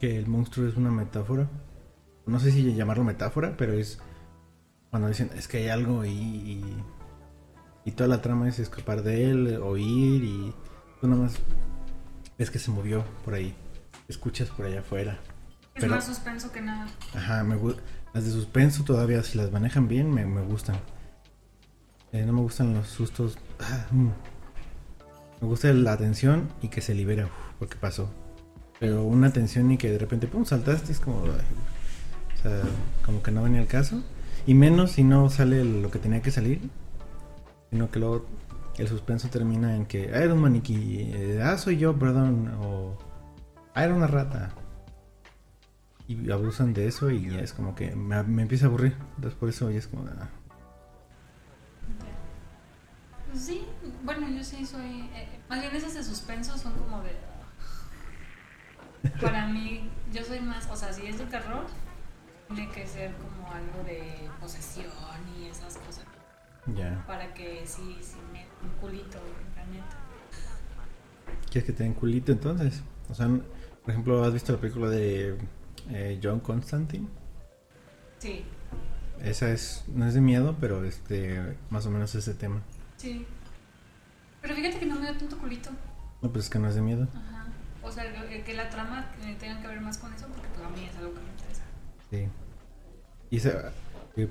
Que 0.00 0.18
el 0.18 0.26
monstruo 0.26 0.68
es 0.68 0.76
una 0.76 0.90
metáfora. 0.90 1.48
No 2.26 2.38
sé 2.40 2.50
si 2.50 2.74
llamarlo 2.74 3.04
metáfora, 3.04 3.56
pero 3.56 3.72
es 3.72 3.98
cuando 4.90 5.08
dicen 5.08 5.30
es 5.34 5.48
que 5.48 5.58
hay 5.58 5.68
algo 5.68 6.04
y, 6.04 6.10
y, 6.10 6.84
y 7.84 7.90
toda 7.92 8.08
la 8.08 8.22
trama 8.22 8.48
es 8.48 8.58
escapar 8.58 9.02
de 9.02 9.30
él, 9.30 9.58
oír 9.62 10.22
y 10.24 10.54
tú 11.00 11.08
nada 11.08 11.22
más 11.22 11.38
ves 12.38 12.50
que 12.50 12.58
se 12.58 12.70
movió 12.70 13.04
por 13.24 13.34
ahí. 13.34 13.54
Escuchas 14.08 14.50
por 14.50 14.66
allá 14.66 14.80
afuera. 14.80 15.18
Es 15.74 15.80
Pero- 15.80 15.94
más 15.94 16.04
suspenso 16.06 16.52
que 16.52 16.60
nada. 16.60 16.86
Ajá, 17.14 17.42
me 17.44 17.56
las 18.12 18.24
de 18.24 18.30
suspenso 18.30 18.84
todavía, 18.84 19.22
si 19.24 19.36
las 19.38 19.50
manejan 19.50 19.88
bien, 19.88 20.12
me, 20.12 20.24
me 20.24 20.40
gustan. 20.42 20.76
Eh, 22.12 22.24
no 22.24 22.32
me 22.32 22.40
gustan 22.42 22.72
los 22.74 22.86
sustos. 22.88 23.36
ah, 23.58 23.86
mm. 23.90 24.08
Me 25.40 25.48
gusta 25.48 25.72
la 25.72 25.96
tensión 25.96 26.48
y 26.62 26.68
que 26.68 26.80
se 26.80 26.94
libera, 26.94 27.24
uf, 27.26 27.32
porque 27.58 27.76
pasó. 27.76 28.08
Pero 28.78 29.02
una 29.02 29.32
tensión 29.32 29.70
y 29.72 29.78
que 29.78 29.90
de 29.90 29.98
repente, 29.98 30.28
pum, 30.28 30.44
saltaste, 30.44 30.92
es 30.92 31.00
como. 31.00 31.24
ay, 31.24 31.30
o 32.38 32.42
sea, 32.42 32.62
como 33.04 33.20
que 33.22 33.32
no 33.32 33.42
venía 33.42 33.60
el 33.60 33.66
caso. 33.66 34.00
Y 34.46 34.54
menos 34.54 34.92
si 34.92 35.02
no 35.02 35.28
sale 35.28 35.64
lo 35.64 35.90
que 35.90 35.98
tenía 35.98 36.22
que 36.22 36.30
salir. 36.30 36.60
Sino 37.70 37.90
que 37.90 37.98
luego 37.98 38.26
el 38.78 38.86
suspenso 38.86 39.28
termina 39.28 39.74
en 39.74 39.86
que, 39.86 40.10
ah, 40.14 40.18
era 40.18 40.34
un 40.34 40.40
maniquí, 40.40 41.10
eh, 41.12 41.40
ah, 41.42 41.58
soy 41.58 41.78
yo, 41.78 41.98
perdón, 41.98 42.52
o, 42.60 42.96
ah, 43.74 43.84
era 43.84 43.92
una 43.94 44.06
rata. 44.06 44.54
Y 46.06 46.30
abusan 46.30 46.74
de 46.74 46.86
eso 46.86 47.10
y 47.10 47.30
ya 47.30 47.40
es 47.40 47.52
como 47.54 47.74
que 47.74 47.94
me, 47.96 48.22
me 48.24 48.42
empieza 48.42 48.66
a 48.66 48.68
aburrir. 48.68 48.94
Entonces 49.16 49.34
por 49.38 49.48
eso 49.48 49.70
ya 49.70 49.78
es 49.78 49.86
como, 49.88 50.06
ah, 50.08 50.28
Sí, 53.34 53.66
bueno, 54.04 54.28
yo 54.28 54.44
sí 54.44 54.64
soy. 54.64 55.08
eh, 55.14 55.40
más 55.48 55.60
bien 55.60 55.74
esas 55.74 55.94
de 55.94 56.04
suspenso 56.04 56.56
son 56.56 56.72
como 56.74 57.02
de. 57.02 57.16
Para 59.20 59.46
mí, 59.48 59.90
yo 60.12 60.22
soy 60.24 60.40
más. 60.40 60.68
O 60.70 60.76
sea, 60.76 60.92
si 60.92 61.06
es 61.06 61.18
de 61.18 61.26
terror, 61.26 61.66
tiene 62.54 62.70
que 62.70 62.86
ser 62.86 63.12
como 63.16 63.50
algo 63.52 63.82
de 63.84 64.28
posesión 64.40 64.86
y 65.38 65.46
esas 65.46 65.76
cosas. 65.78 66.04
ya. 66.66 67.04
Para 67.06 67.34
que 67.34 67.66
sí, 67.66 67.98
sí 68.00 68.16
me 68.32 68.46
un 68.62 68.70
culito, 68.80 69.18
la 69.56 69.66
neta. 69.66 69.96
¿Quieres 71.50 71.64
que 71.64 71.72
te 71.72 71.82
den 71.84 71.94
culito 71.94 72.32
entonces? 72.32 72.82
O 73.08 73.14
sea, 73.14 73.28
por 73.28 73.90
ejemplo, 73.90 74.24
¿has 74.24 74.32
visto 74.32 74.52
la 74.52 74.60
película 74.60 74.88
de 74.88 75.36
eh, 75.90 76.18
John 76.22 76.40
Constantine? 76.40 77.08
Sí, 78.18 78.44
Esa 79.22 79.50
es, 79.50 79.84
no 79.88 80.06
es 80.06 80.14
de 80.14 80.20
miedo, 80.20 80.56
pero 80.60 80.84
este, 80.84 81.56
más 81.70 81.84
o 81.86 81.90
menos 81.90 82.14
ese 82.14 82.34
tema. 82.34 82.62
sí. 82.96 83.26
Pero 84.40 84.54
fíjate 84.56 84.78
que 84.78 84.84
no 84.84 84.96
me 84.96 85.06
da 85.06 85.16
tanto 85.16 85.38
culito. 85.38 85.70
No, 86.20 86.30
pues 86.30 86.44
es 86.44 86.50
que 86.50 86.58
no 86.58 86.68
es 86.68 86.74
de 86.74 86.82
miedo. 86.82 87.08
Ajá. 87.14 87.46
O 87.82 87.90
sea, 87.90 88.04
que, 88.28 88.42
que 88.42 88.52
la 88.54 88.68
trama 88.68 89.10
eh, 89.22 89.36
tenga 89.40 89.58
que 89.62 89.68
ver 89.68 89.80
más 89.80 89.96
con 89.96 90.12
eso, 90.12 90.26
porque 90.28 90.46
pues 90.54 90.66
a 90.66 90.68
mí 90.68 90.84
es 90.86 90.94
algo 90.98 91.14
que 91.14 91.20
me 91.20 91.30
interesa. 91.30 91.62
Sí. 92.10 92.28
Y 93.30 93.36
esa, 93.38 93.72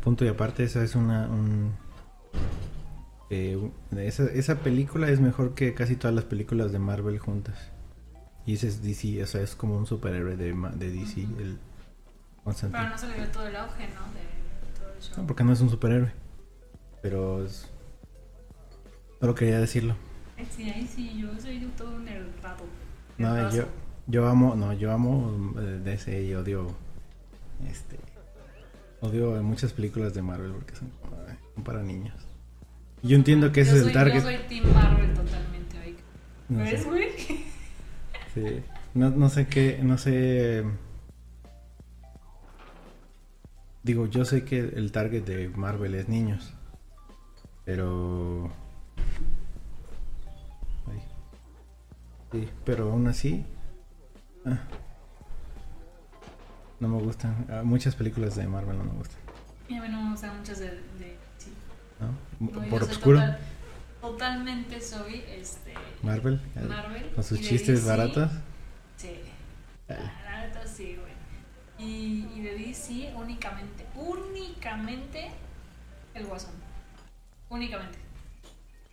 punto 0.02 0.24
y 0.24 0.28
aparte, 0.28 0.64
esa 0.64 0.84
es 0.84 0.94
una. 0.94 1.28
Un, 1.28 1.74
eh, 3.32 3.58
esa, 3.98 4.26
esa 4.26 4.60
película 4.60 5.10
es 5.10 5.20
mejor 5.20 5.56
que 5.56 5.74
casi 5.74 5.96
todas 5.96 6.16
las 6.16 6.26
películas 6.26 6.72
de 6.72 6.78
Marvel 6.78 7.18
juntas. 7.18 7.58
Y 8.46 8.56
ese 8.56 8.68
es 8.68 8.84
DC, 8.84 9.24
o 9.24 9.28
sea, 9.28 9.42
es 9.42 9.56
como 9.56 9.78
un 9.78 9.86
superhéroe 9.88 10.36
de, 10.36 10.54
de 10.54 10.92
DC, 10.92 11.22
el 11.22 11.58
Pero 12.44 12.90
no 12.90 12.98
se 12.98 13.08
le 13.08 13.16
dio 13.16 13.28
todo 13.30 13.48
el 13.48 13.56
auge, 13.56 13.88
¿no? 13.88 14.02
De 14.14 14.80
todo 14.80 14.94
el 14.94 15.02
show. 15.02 15.14
No, 15.18 15.28
porque 15.28 15.44
no 15.44 15.54
es 15.54 15.62
un 15.62 15.70
superhéroe. 15.70 16.12
Pero 17.02 17.46
es. 17.46 17.70
Solo 19.20 19.36
quería 19.36 19.60
decirlo. 19.60 19.96
Ay, 20.38 20.48
Sí, 20.54 20.70
ahí 20.70 20.86
sí, 20.94 21.18
yo 21.22 21.30
soy 21.40 21.60
de 21.60 21.68
todo 21.68 21.96
un 21.96 22.08
errado. 22.08 22.66
No, 23.18 23.50
yo, 23.56 23.64
yo 24.08 24.28
amo, 24.28 24.56
no, 24.56 24.74
yo 24.74 24.92
amo 24.92 25.54
eh, 25.60 25.80
DC 25.84 26.24
y 26.24 26.34
odio. 26.34 26.76
Este. 27.70 27.98
Odio 29.00 29.42
muchas 29.44 29.72
películas 29.74 30.14
de 30.14 30.22
Marvel 30.22 30.52
porque 30.52 30.76
son, 30.76 30.90
son 31.56 31.64
para 31.64 31.82
niños. 31.82 32.16
Yo 33.04 33.16
entiendo 33.16 33.52
que 33.52 33.62
ese 33.62 33.72
Yo 33.72 33.78
es 33.78 33.82
soy- 33.84 33.90
el 33.92 33.94
target. 33.94 34.16
Yo 34.16 34.22
soy 34.22 34.38
Team 34.50 34.74
Marvel 34.74 35.14
totalmente, 35.14 35.80
oiga. 35.80 36.00
No 36.50 36.60
¿Ves, 36.60 36.86
güey? 36.86 37.10
Sí. 38.34 38.64
no, 38.94 39.10
no 39.10 39.30
sé 39.30 39.48
qué, 39.48 39.80
no 39.82 39.98
sé. 39.98 40.64
Digo, 43.84 44.08
yo 44.08 44.24
sé 44.26 44.46
que 44.46 44.60
el 44.60 44.92
target 44.92 45.24
de 45.24 45.50
Marvel 45.50 45.96
es 45.96 46.08
niños. 46.08 46.54
Pero. 47.66 48.50
Ay. 50.90 51.02
Sí, 52.32 52.50
pero 52.66 52.92
aún 52.92 53.08
así. 53.08 53.46
ah, 54.46 54.60
no 56.80 56.88
me 56.90 57.02
gustan. 57.02 57.46
Ah, 57.50 57.62
Muchas 57.64 57.96
películas 57.96 58.36
de 58.36 58.48
Marvel 58.48 58.78
no 58.78 58.84
me 58.86 58.92
gustan. 58.94 59.20
Y 59.70 59.76
a 59.78 59.82
mí 59.82 59.90
no 59.90 60.02
me 60.02 60.12
gustan 60.12 60.38
muchas 60.38 60.60
de... 60.60 60.68
de 60.68 61.18
sí. 61.38 61.52
¿no? 62.00 62.70
Por 62.70 62.84
obscuro. 62.84 63.20
total- 63.20 63.40
totalmente 64.04 64.82
soy 64.82 65.24
este... 65.30 65.74
Marvel. 66.02 66.42
eh, 66.56 66.66
Marvel. 66.68 67.10
Con 67.16 67.24
sus 67.24 67.40
chistes 67.40 67.86
DC, 67.86 67.88
baratos. 67.88 68.32
Sí. 68.98 69.12
La 69.88 70.46
neta 70.46 70.68
sí, 70.68 70.98
güey. 70.98 71.14
Y, 71.80 72.28
y 72.36 72.42
de 72.42 72.58
DC 72.58 73.14
únicamente, 73.16 73.86
únicamente 73.96 75.32
el 76.14 76.26
Guasón. 76.26 76.52
Únicamente. 77.50 77.98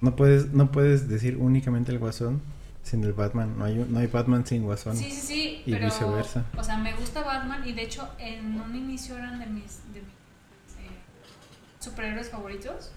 No 0.01 0.15
puedes, 0.15 0.53
no 0.53 0.71
puedes 0.71 1.09
decir 1.09 1.37
únicamente 1.37 1.91
el 1.91 1.99
Guasón 1.99 2.41
sin 2.85 3.03
el 3.03 3.13
Batman. 3.13 3.59
No 3.59 3.65
hay, 3.65 3.75
no 3.89 3.99
hay 3.99 4.07
Batman 4.07 4.47
sin 4.47 4.63
Guasón. 4.63 4.97
Sí, 4.97 5.11
sí, 5.11 5.21
sí. 5.21 5.63
Y 5.67 5.73
pero, 5.73 5.87
viceversa. 5.87 6.45
O 6.57 6.63
sea, 6.63 6.79
me 6.79 6.95
gusta 6.95 7.23
Batman 7.23 7.67
y 7.67 7.73
de 7.73 7.83
hecho 7.83 8.09
en 8.19 8.61
un 8.61 8.77
inicio 8.77 9.19
eran 9.19 9.41
de 9.41 9.47
mis, 9.47 9.83
de 9.93 10.03
mis 10.03 10.79
eh, 10.79 10.99
superhéroes 11.81 12.31
favoritos. 12.31 12.93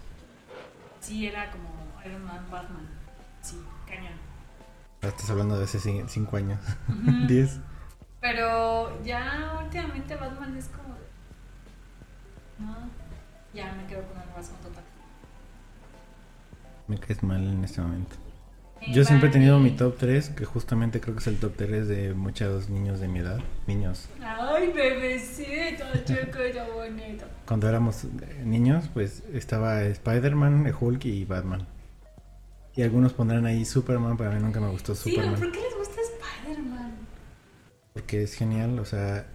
Sí, 1.01 1.25
era 1.27 1.51
como 1.51 1.84
Iron 2.05 2.24
Man, 2.25 2.45
Batman. 2.51 2.88
Sí, 3.41 3.57
cañón. 3.88 4.13
Ah, 5.01 5.07
Estás 5.07 5.29
hablando 5.29 5.57
de 5.57 5.63
hace 5.65 5.79
cin- 5.79 6.07
cinco 6.07 6.38
años. 6.38 6.60
Ujú. 6.89 7.12
Diez. 7.27 7.60
Pero 8.22 9.03
ya 9.03 9.60
últimamente 9.63 10.15
Batman 10.15 10.55
es 10.57 10.67
como... 10.69 10.93
de- 10.95 12.65
No, 12.65 12.75
ya 13.53 13.74
me 13.74 13.86
quedo 13.88 14.03
con 14.07 14.22
el 14.22 14.29
Guasón 14.29 14.55
total. 14.57 14.83
Me 16.88 16.98
caes 17.00 17.24
mal 17.24 17.41
en 17.45 17.63
este 17.63 17.81
momento. 17.81 18.15
Yo 18.91 19.05
siempre 19.05 19.29
he 19.29 19.31
tenido 19.31 19.60
mi 19.60 19.72
top 19.72 19.95
3, 19.98 20.31
que 20.31 20.43
justamente 20.43 21.00
creo 21.00 21.15
que 21.15 21.22
es 21.22 21.27
el 21.27 21.39
top 21.39 21.53
3 21.55 21.88
de 21.88 22.13
muchos 22.13 22.67
niños 22.69 23.00
de 23.00 23.07
mi 23.07 23.19
edad. 23.19 23.39
Niños. 23.65 24.10
Ay, 24.22 24.74
bebecito, 24.74 25.86
chiquito 26.03 26.65
bonito. 26.75 27.24
Cuando 27.48 27.69
éramos 27.69 28.03
eh, 28.03 28.41
niños, 28.43 28.89
pues 28.93 29.24
estaba 29.31 29.83
Spider-Man, 29.83 30.69
Hulk 30.77 31.05
y 31.05 31.24
Batman. 31.24 31.65
Y 32.75 32.82
algunos 32.82 33.13
pondrán 33.13 33.46
ahí 33.46 33.65
Superman, 33.65 34.18
pero 34.18 34.32
a 34.32 34.34
mí 34.34 34.42
nunca 34.42 34.60
me 34.60 34.70
gustó 34.70 34.96
Sí, 34.96 35.12
Superman. 35.12 35.36
¿por 35.39 35.51
qué 35.51 35.60
les 35.62 35.75
gusta 35.77 36.01
Spider-Man? 36.01 36.92
Porque 37.94 38.24
es 38.24 38.34
genial, 38.34 38.80
o 38.80 38.86
sea, 38.86 39.25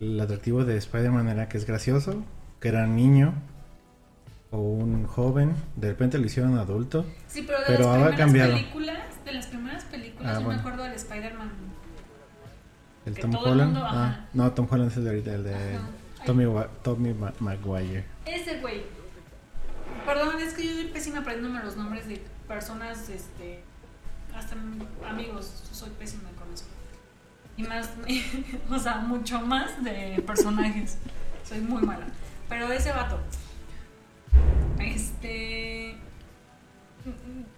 el 0.00 0.18
atractivo 0.20 0.64
de 0.64 0.76
Spider-Man 0.78 1.28
era 1.28 1.48
que 1.48 1.58
es 1.58 1.66
gracioso, 1.66 2.24
que 2.60 2.68
era 2.68 2.86
niño 2.86 3.34
o 4.50 4.58
un 4.60 5.06
joven, 5.06 5.54
de 5.76 5.88
repente 5.88 6.16
lo 6.18 6.24
hicieron 6.24 6.56
adulto. 6.58 7.04
Sí, 7.26 7.44
pero 7.46 7.58
de 7.60 7.64
Pero 7.66 7.84
las 7.84 7.92
primeras 7.96 8.16
cambiado. 8.18 8.52
películas, 8.54 8.98
de 9.26 9.32
las 9.34 9.46
primeras 9.48 9.84
películas, 9.84 10.30
Ah, 10.36 10.38
yo 10.38 10.44
bueno. 10.46 10.62
me 10.62 10.68
acuerdo 10.68 10.84
del 10.84 10.92
Spider-Man. 10.94 11.50
El 13.04 13.14
Que 13.14 13.20
Tom 13.22 13.30
todo 13.32 13.44
el 13.46 13.52
Holland. 13.52 13.72
mundo, 13.74 13.86
ah, 13.90 14.26
no, 14.32 14.52
Tom 14.52 14.66
Holland 14.70 14.90
es 14.90 14.96
el 14.96 15.04
de 15.04 15.10
ahorita, 15.10 15.34
el 15.34 15.44
de 15.44 15.54
Ajá. 15.54 15.88
Tommy, 16.24 16.44
Tommy 16.82 17.12
Ma- 17.14 17.32
Maguire. 17.40 18.04
Ese 18.24 18.60
güey. 18.60 18.82
Perdón, 20.04 20.40
es 20.40 20.54
que 20.54 20.66
yo 20.66 20.74
soy 20.74 20.86
pésima 20.86 21.18
aprendiéndome 21.18 21.62
los 21.64 21.76
nombres 21.76 22.08
de 22.08 22.22
personas, 22.46 23.08
este, 23.08 23.62
hasta 24.34 24.56
amigos, 25.08 25.64
soy 25.70 25.90
pésima 25.90 26.30
con 26.38 26.52
eso. 26.52 26.64
Y 27.56 27.64
más, 27.64 27.90
o 28.70 28.78
sea, 28.78 28.98
mucho 28.98 29.40
más 29.40 29.82
de 29.82 30.22
personajes. 30.26 30.96
Soy 31.44 31.60
muy 31.60 31.82
mala. 31.82 32.06
Pero 32.48 32.68
de 32.68 32.76
ese 32.76 32.92
vato. 32.92 33.18
Este. 34.78 35.96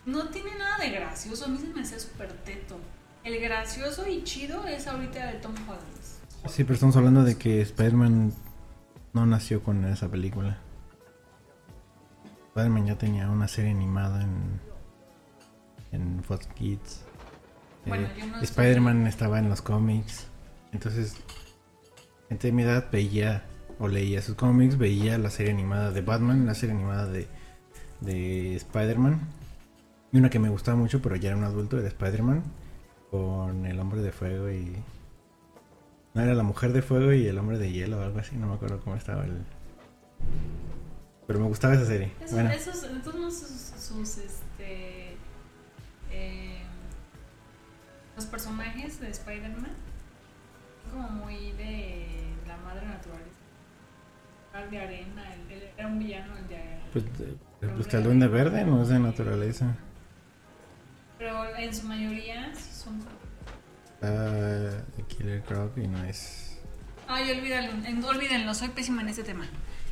No 0.07 0.29
tiene 0.29 0.57
nada 0.59 0.79
de 0.79 0.91
gracioso. 0.91 1.45
A 1.45 1.49
mí 1.49 1.59
se 1.59 1.67
me 1.67 1.83
hace 1.83 2.01
súper 2.01 2.33
teto. 2.45 2.79
El 3.25 3.41
gracioso 3.41 4.09
y 4.09 4.25
chido 4.25 4.67
es 4.67 4.87
ahorita 4.87 5.27
de 5.27 5.39
Tom 5.41 5.55
Holland. 5.67 5.85
Sí, 6.49 6.65
pero 6.65 6.75
estamos 6.75 6.97
hablando 6.97 7.23
de 7.23 7.37
que 7.37 7.61
Spider-Man 7.61 8.33
no 9.13 9.27
nació 9.27 9.63
con 9.63 9.85
esa 9.85 10.09
película. 10.09 10.59
Spider-Man 12.51 12.87
ya 12.87 12.99
tenía 12.99 13.31
una 13.31 13.49
serie 13.49 13.71
animada 13.71 14.23
en, 14.23 14.61
en 15.93 16.23
Fox 16.25 16.47
Kids. 16.49 17.05
Bueno, 17.87 18.09
Eh, 18.09 18.27
no 18.27 18.41
Spider-Man 18.41 19.07
estaba 19.07 19.39
en 19.39 19.49
los 19.49 19.63
cómics. 19.63 20.27
Entonces, 20.73 21.17
gente 22.29 22.49
de 22.49 22.53
mi 22.53 22.63
edad 22.63 22.87
veía 22.91 23.45
o 23.79 23.89
leía 23.89 24.21
sus 24.21 24.35
cómics, 24.35 24.77
veía 24.77 25.17
la 25.17 25.31
serie 25.31 25.53
animada 25.53 25.91
de 25.91 26.03
Batman, 26.03 26.45
la 26.45 26.55
serie 26.55 26.75
animada 26.75 27.07
de, 27.07 27.29
de 28.01 28.57
Spider-Man. 28.57 29.21
Y 30.13 30.19
una 30.19 30.29
que 30.29 30.39
me 30.39 30.49
gustaba 30.49 30.77
mucho, 30.77 31.01
pero 31.01 31.17
ya 31.17 31.31
era 31.31 31.39
un 31.39 31.45
adulto, 31.45 31.79
era 31.79 31.89
Spider-Man, 31.89 32.43
con 33.11 33.65
el 33.65 33.79
hombre 33.79 34.03
de 34.03 34.13
fuego 34.13 34.51
y... 34.51 34.77
No, 36.15 36.23
era 36.23 36.35
la 36.35 36.43
mujer 36.43 36.73
de 36.73 36.83
fuego 36.83 37.13
y 37.13 37.27
el 37.29 37.39
hombre 37.39 37.59
de 37.59 37.71
hielo 37.71 38.01
o 38.01 38.03
algo 38.03 38.19
así, 38.19 38.35
no 38.37 38.49
me 38.49 38.55
acuerdo 38.55 38.81
cómo 38.81 38.97
estaba 38.97 39.25
el... 39.25 39.45
Pero 41.31 41.39
me 41.39 41.47
gustaba 41.47 41.75
esa 41.75 41.87
serie. 41.87 42.11
Esos, 42.19 42.33
bueno, 42.33 42.51
esos, 42.51 42.83
entonces 42.83 43.39
sus, 43.39 43.81
sus, 43.85 44.19
este, 44.19 45.11
eh, 46.11 46.59
los 48.17 48.25
personajes 48.27 48.99
de 48.99 49.11
Spider-Man 49.11 49.71
como 50.93 51.09
muy 51.09 51.53
de 51.53 52.33
la 52.49 52.57
madre 52.57 52.85
naturaleza. 52.85 53.31
El 54.61 54.71
de 54.73 54.79
arena, 54.81 55.35
el, 55.35 55.53
el- 55.53 55.69
era 55.79 55.87
un 55.87 56.01
villano, 56.01 56.37
el 56.37 56.49
de 56.49 56.81
pues, 56.93 57.05
eh, 57.05 57.37
pues 57.77 57.95
el 57.95 58.03
duende 58.03 58.27
verde 58.27 58.65
no 58.65 58.83
es 58.83 58.89
de 58.89 58.99
naturaleza. 58.99 59.77
Pero 61.17 61.57
en 61.57 61.73
su 61.73 61.87
mayoría 61.87 62.53
sí 62.57 62.73
son... 62.73 63.05
El 64.03 64.83
Killer 65.07 65.43
Croc 65.45 65.79
y 65.79 65.87
no 65.87 66.03
es... 66.03 66.59
Ay, 67.07 67.31
olvídalo, 67.39 67.71
en- 67.87 68.03
olvídenlo, 68.03 68.53
soy 68.53 68.71
pésima 68.71 69.03
en 69.03 69.11
este 69.11 69.23
tema. 69.23 69.47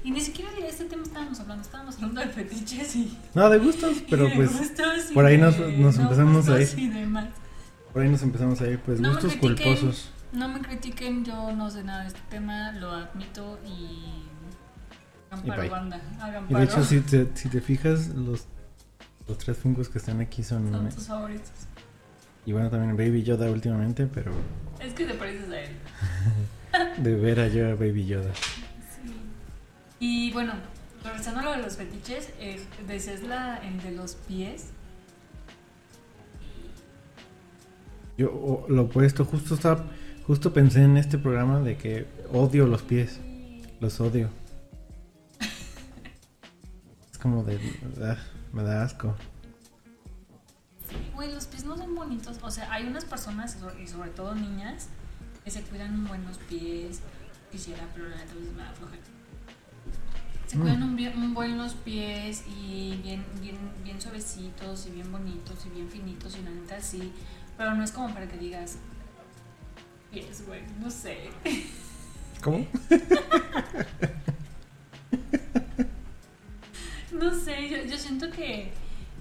Y 0.04 0.10
ni 0.10 0.20
siquiera 0.20 0.50
de 0.52 0.66
este 0.68 0.84
tema 0.84 1.02
estábamos 1.02 1.38
hablando, 1.40 1.62
estábamos 1.62 1.96
hablando 1.96 2.20
de 2.20 2.28
fetiches 2.28 2.96
y... 2.96 3.18
No, 3.34 3.50
de 3.50 3.58
gustos, 3.58 3.98
pero 4.10 4.24
de 4.24 4.30
pues... 4.36 4.56
gustos 4.56 5.10
y 5.10 5.14
por 5.14 5.26
ahí 5.26 5.36
nos- 5.38 5.58
nos 5.58 5.96
no 5.96 6.02
empezamos 6.04 6.48
a 6.48 6.60
ir. 6.60 6.68
Por 7.92 8.02
ahí 8.02 8.08
nos 8.08 8.22
empezamos 8.22 8.60
a 8.60 8.68
ir, 8.68 8.78
pues 8.80 9.00
No 9.00 9.10
gustos 9.10 9.34
culposos. 9.36 10.10
No 10.32 10.48
me 10.48 10.60
critiquen, 10.60 11.24
yo 11.24 11.52
no 11.52 11.70
sé 11.70 11.82
nada 11.84 12.02
de 12.02 12.08
este 12.08 12.20
tema, 12.30 12.72
lo 12.72 12.90
admito 12.92 13.58
y. 13.66 14.22
Hagan 15.30 15.46
Y 15.46 15.48
paro, 15.48 15.70
banda. 15.70 16.00
Hagan 16.20 16.44
Y 16.44 16.52
paro. 16.52 16.58
de 16.58 16.64
hecho, 16.64 16.84
si 16.84 17.00
te, 17.00 17.28
si 17.34 17.48
te 17.48 17.60
fijas, 17.60 18.08
los, 18.08 18.46
los 19.26 19.38
tres 19.38 19.56
fungos 19.58 19.88
que 19.88 19.98
están 19.98 20.20
aquí 20.20 20.42
son... 20.42 20.70
Son 20.70 20.88
tus 20.90 21.06
favoritos. 21.06 21.50
Y 22.46 22.52
bueno, 22.52 22.70
también 22.70 22.96
Baby 22.96 23.22
Yoda 23.24 23.50
últimamente, 23.50 24.06
pero 24.06 24.32
Es 24.80 24.92
que 24.94 25.04
te 25.06 25.14
pareces 25.14 25.50
a 25.50 25.60
él. 25.60 25.70
de 27.02 27.14
ver 27.16 27.40
a 27.40 27.48
yo 27.48 27.66
a 27.70 27.74
Baby 27.74 28.06
Yoda. 28.06 28.30
Y 30.00 30.30
bueno, 30.32 30.52
regresando 31.02 31.40
a 31.40 31.42
lo 31.44 31.52
de 31.52 31.58
los 31.58 31.76
fetiches, 31.76 32.30
eh, 32.38 32.64
decías 32.86 33.22
la, 33.22 33.56
el 33.58 33.80
de 33.82 33.92
los 33.92 34.14
pies. 34.14 34.66
Yo 38.16 38.32
o- 38.32 38.66
lo 38.68 38.82
opuesto, 38.82 39.24
justo 39.24 39.54
estaba, 39.54 39.84
justo 40.26 40.52
pensé 40.52 40.82
en 40.82 40.96
este 40.96 41.18
programa 41.18 41.60
de 41.60 41.76
que 41.76 42.06
odio 42.32 42.66
los 42.66 42.82
pies, 42.82 43.20
los 43.80 44.00
odio. 44.00 44.30
Es 47.12 47.18
como 47.18 47.42
de, 47.44 47.58
ah, 48.02 48.16
me 48.52 48.62
da 48.62 48.82
asco. 48.84 49.14
Güey, 51.14 51.32
los 51.34 51.46
pies 51.46 51.64
no 51.64 51.76
son 51.76 51.94
bonitos. 51.94 52.38
O 52.42 52.50
sea, 52.50 52.72
hay 52.72 52.86
unas 52.86 53.04
personas, 53.04 53.58
y 53.82 53.86
sobre- 53.88 54.10
todo 54.10 54.34
niñas, 54.36 54.88
que 55.44 55.50
se 55.50 55.62
cuidan 55.62 55.94
un 55.94 56.06
buen 56.06 56.24
los 56.24 56.38
pies. 56.38 57.00
Quisiera, 57.50 57.82
pero 57.94 58.08
la 58.08 58.16
neta 58.16 58.32
pues, 58.34 58.52
me 58.52 58.62
da 58.62 58.72
flojera. 58.72 59.02
Se 60.48 60.56
Mm. 60.56 60.60
cuidan 60.62 60.82
un, 60.82 60.96
bien- 60.96 61.16
un 61.16 61.34
buen 61.34 61.56
los 61.56 61.74
pies 61.74 62.42
y 62.48 62.98
bien, 63.02 63.24
bien, 63.40 63.56
bien 63.84 64.00
suavecitos 64.00 64.86
y 64.86 64.90
bien 64.90 65.12
bonitos 65.12 65.64
y 65.66 65.68
bien 65.68 65.88
finitos 65.88 66.36
y 66.36 66.42
la 66.42 66.50
neta 66.50 66.80
sí. 66.80 67.12
Pero 67.56 67.74
no 67.76 67.84
es 67.84 67.92
como 67.92 68.12
para 68.12 68.26
que 68.26 68.36
digas 68.38 68.78
pies, 70.10 70.44
güey, 70.46 70.62
no 70.80 70.90
sé. 70.90 71.30
¿Cómo? 72.42 72.66
No 77.12 77.34
sé, 77.34 77.68
yo, 77.68 77.78
yo 77.90 77.98
siento 77.98 78.30
que 78.30 78.70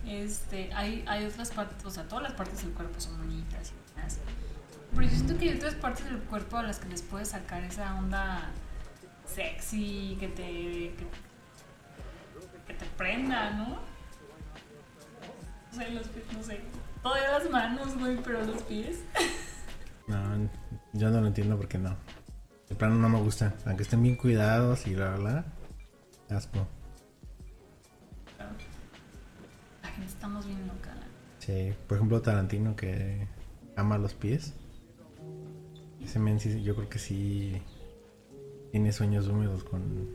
este, 0.06 0.72
hay, 0.74 1.04
hay 1.08 1.26
otras 1.26 1.50
partes, 1.52 1.84
o 1.86 1.90
sea, 1.90 2.04
todas 2.04 2.24
las 2.24 2.34
partes 2.34 2.62
del 2.62 2.72
cuerpo 2.72 3.00
son 3.00 3.18
bonitas 3.18 3.72
y 3.72 3.96
demás. 3.96 4.18
Pero 4.94 5.02
yo 5.04 5.10
siento 5.10 5.38
que 5.38 5.50
hay 5.50 5.58
otras 5.58 5.76
partes 5.76 6.06
del 6.06 6.20
cuerpo 6.20 6.58
a 6.58 6.64
las 6.64 6.80
que 6.80 6.90
les 6.90 7.02
puedes 7.02 7.30
sacar 7.30 7.64
esa 7.64 7.96
onda 7.98 8.50
sexy, 9.34 10.18
que 10.20 10.28
te, 10.28 10.44
que 10.44 11.08
te 12.80 12.86
prenda, 12.98 13.52
¿no? 13.52 13.68
No 15.72 15.74
sé, 15.84 15.90
los 15.92 16.08
pies, 16.08 16.26
no 16.34 16.44
sé. 16.44 16.62
Todas 17.04 17.22
las 17.44 17.52
manos, 17.52 17.98
güey, 17.98 18.18
pero 18.24 18.44
los 18.46 18.62
pies. 18.64 19.00
No, 20.08 20.50
yo 20.94 21.10
no 21.10 21.20
lo 21.20 21.28
entiendo 21.28 21.58
porque 21.58 21.78
no. 21.78 21.94
De 22.70 22.76
plano 22.76 22.96
no 22.96 23.10
me 23.10 23.20
gusta. 23.20 23.54
Aunque 23.66 23.84
estén 23.84 24.02
bien 24.02 24.16
cuidados 24.16 24.88
y 24.88 24.96
bla, 24.96 25.18
bla. 25.18 25.46
Asco. 26.30 26.66
La 29.84 29.90
gente 29.90 30.08
estamos 30.08 30.46
bien 30.48 30.66
loca. 30.68 30.94
la- 30.96 31.08
Sí, 31.40 31.74
por 31.88 31.98
ejemplo 31.98 32.22
Tarantino 32.22 32.76
que 32.76 33.28
ama 33.76 33.98
los 33.98 34.14
pies. 34.14 34.54
Ese 36.02 36.20
men 36.20 36.40
sí, 36.40 36.64
yo 36.64 36.74
creo 36.76 36.88
que 36.90 37.00
sí 37.00 37.62
tiene 38.72 38.94
sueños 38.94 39.28
húmedos 39.28 39.64
con, 39.66 40.08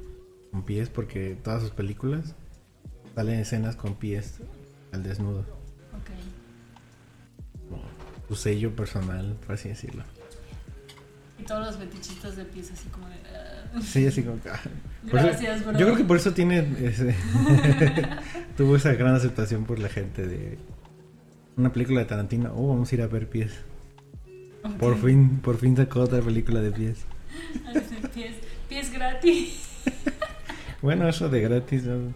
con 0.50 0.62
pies 0.64 0.88
porque 0.88 1.36
todas 1.42 1.60
sus 1.62 1.70
películas 1.72 2.34
salen 3.14 3.40
escenas 3.40 3.76
con 3.76 3.94
pies 3.94 4.34
al 4.92 5.02
desnudo. 5.02 5.40
Ok. 5.40 6.10
Como 7.68 7.82
su 8.28 8.34
sello 8.36 8.74
personal, 8.74 9.36
por 9.46 9.54
así 9.54 9.68
decirlo. 9.68 10.04
Y 11.38 11.44
todos 11.44 11.66
los 11.66 11.76
fetichistas 11.76 12.36
de 12.36 12.44
pies 12.44 12.70
así 12.72 12.88
como 12.88 13.08
de... 13.08 13.14
ah. 13.34 13.80
Sí, 13.82 14.06
así 14.06 14.22
como... 14.22 14.38
ah, 14.50 14.60
eso- 14.62 14.70
Gracias, 15.12 15.64
bro. 15.64 15.72
yo 15.72 15.86
creo 15.86 15.96
que 15.96 16.04
por 16.04 16.16
eso 16.16 16.32
tiene 16.32 16.58
ese- 16.80 17.14
tuvo 18.56 18.76
esa 18.76 18.92
gran 18.92 19.14
aceptación 19.14 19.64
por 19.64 19.78
la 19.78 19.88
gente 19.88 20.26
de 20.26 20.58
una 21.56 21.72
película 21.72 22.00
de 22.00 22.06
Tarantino. 22.06 22.52
Oh, 22.54 22.68
vamos 22.68 22.90
a 22.92 22.94
ir 22.94 23.02
a 23.02 23.06
ver 23.08 23.28
pies. 23.28 23.52
Por 24.78 24.96
fin, 25.00 25.40
por 25.40 25.58
fin 25.58 25.76
sacó 25.76 26.00
otra 26.02 26.20
película 26.22 26.60
de 26.60 26.70
pies. 26.70 26.98
Pies, 28.14 28.34
pies 28.68 28.92
gratis. 28.92 29.68
Bueno, 30.82 31.08
eso 31.08 31.28
de 31.28 31.40
gratis, 31.40 31.84
¿no? 31.84 32.12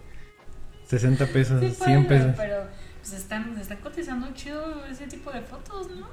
60 0.87 1.25
pesos, 1.27 1.59
Sí, 1.61 1.71
100 1.71 1.77
pueden, 1.77 2.07
pesos. 2.07 2.33
Pero 2.37 2.63
pues 3.01 3.13
están, 3.13 3.57
están 3.57 3.77
cotizando 3.77 4.33
chido 4.33 4.85
ese 4.85 5.07
tipo 5.07 5.31
de 5.31 5.41
fotos, 5.41 5.87
¿no? 5.95 6.07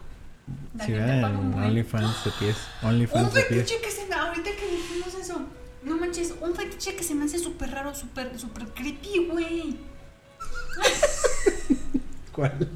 La 0.76 0.86
buen. 0.86 1.54
OnlyFans 1.54 2.24
de 2.24 2.30
pies. 2.38 2.56
OnlyFans 2.82 3.34
de 3.34 3.42
pies. 3.42 3.62
fetiche 3.62 3.80
que 3.80 3.90
se 3.90 4.06
me. 4.06 4.14
Ahorita 4.14 4.50
que 4.50 4.68
dijimos 4.68 5.14
eso. 5.14 5.40
No 5.82 5.96
manches, 5.96 6.34
un 6.40 6.54
fetiche 6.54 6.96
que 6.96 7.02
se 7.02 7.14
me 7.14 7.24
hace 7.26 7.38
súper 7.38 7.70
raro, 7.70 7.94
súper, 7.94 8.38
súper 8.38 8.66
creepy, 8.68 9.28
güey. 9.30 9.76
¿Cuál? 12.32 12.68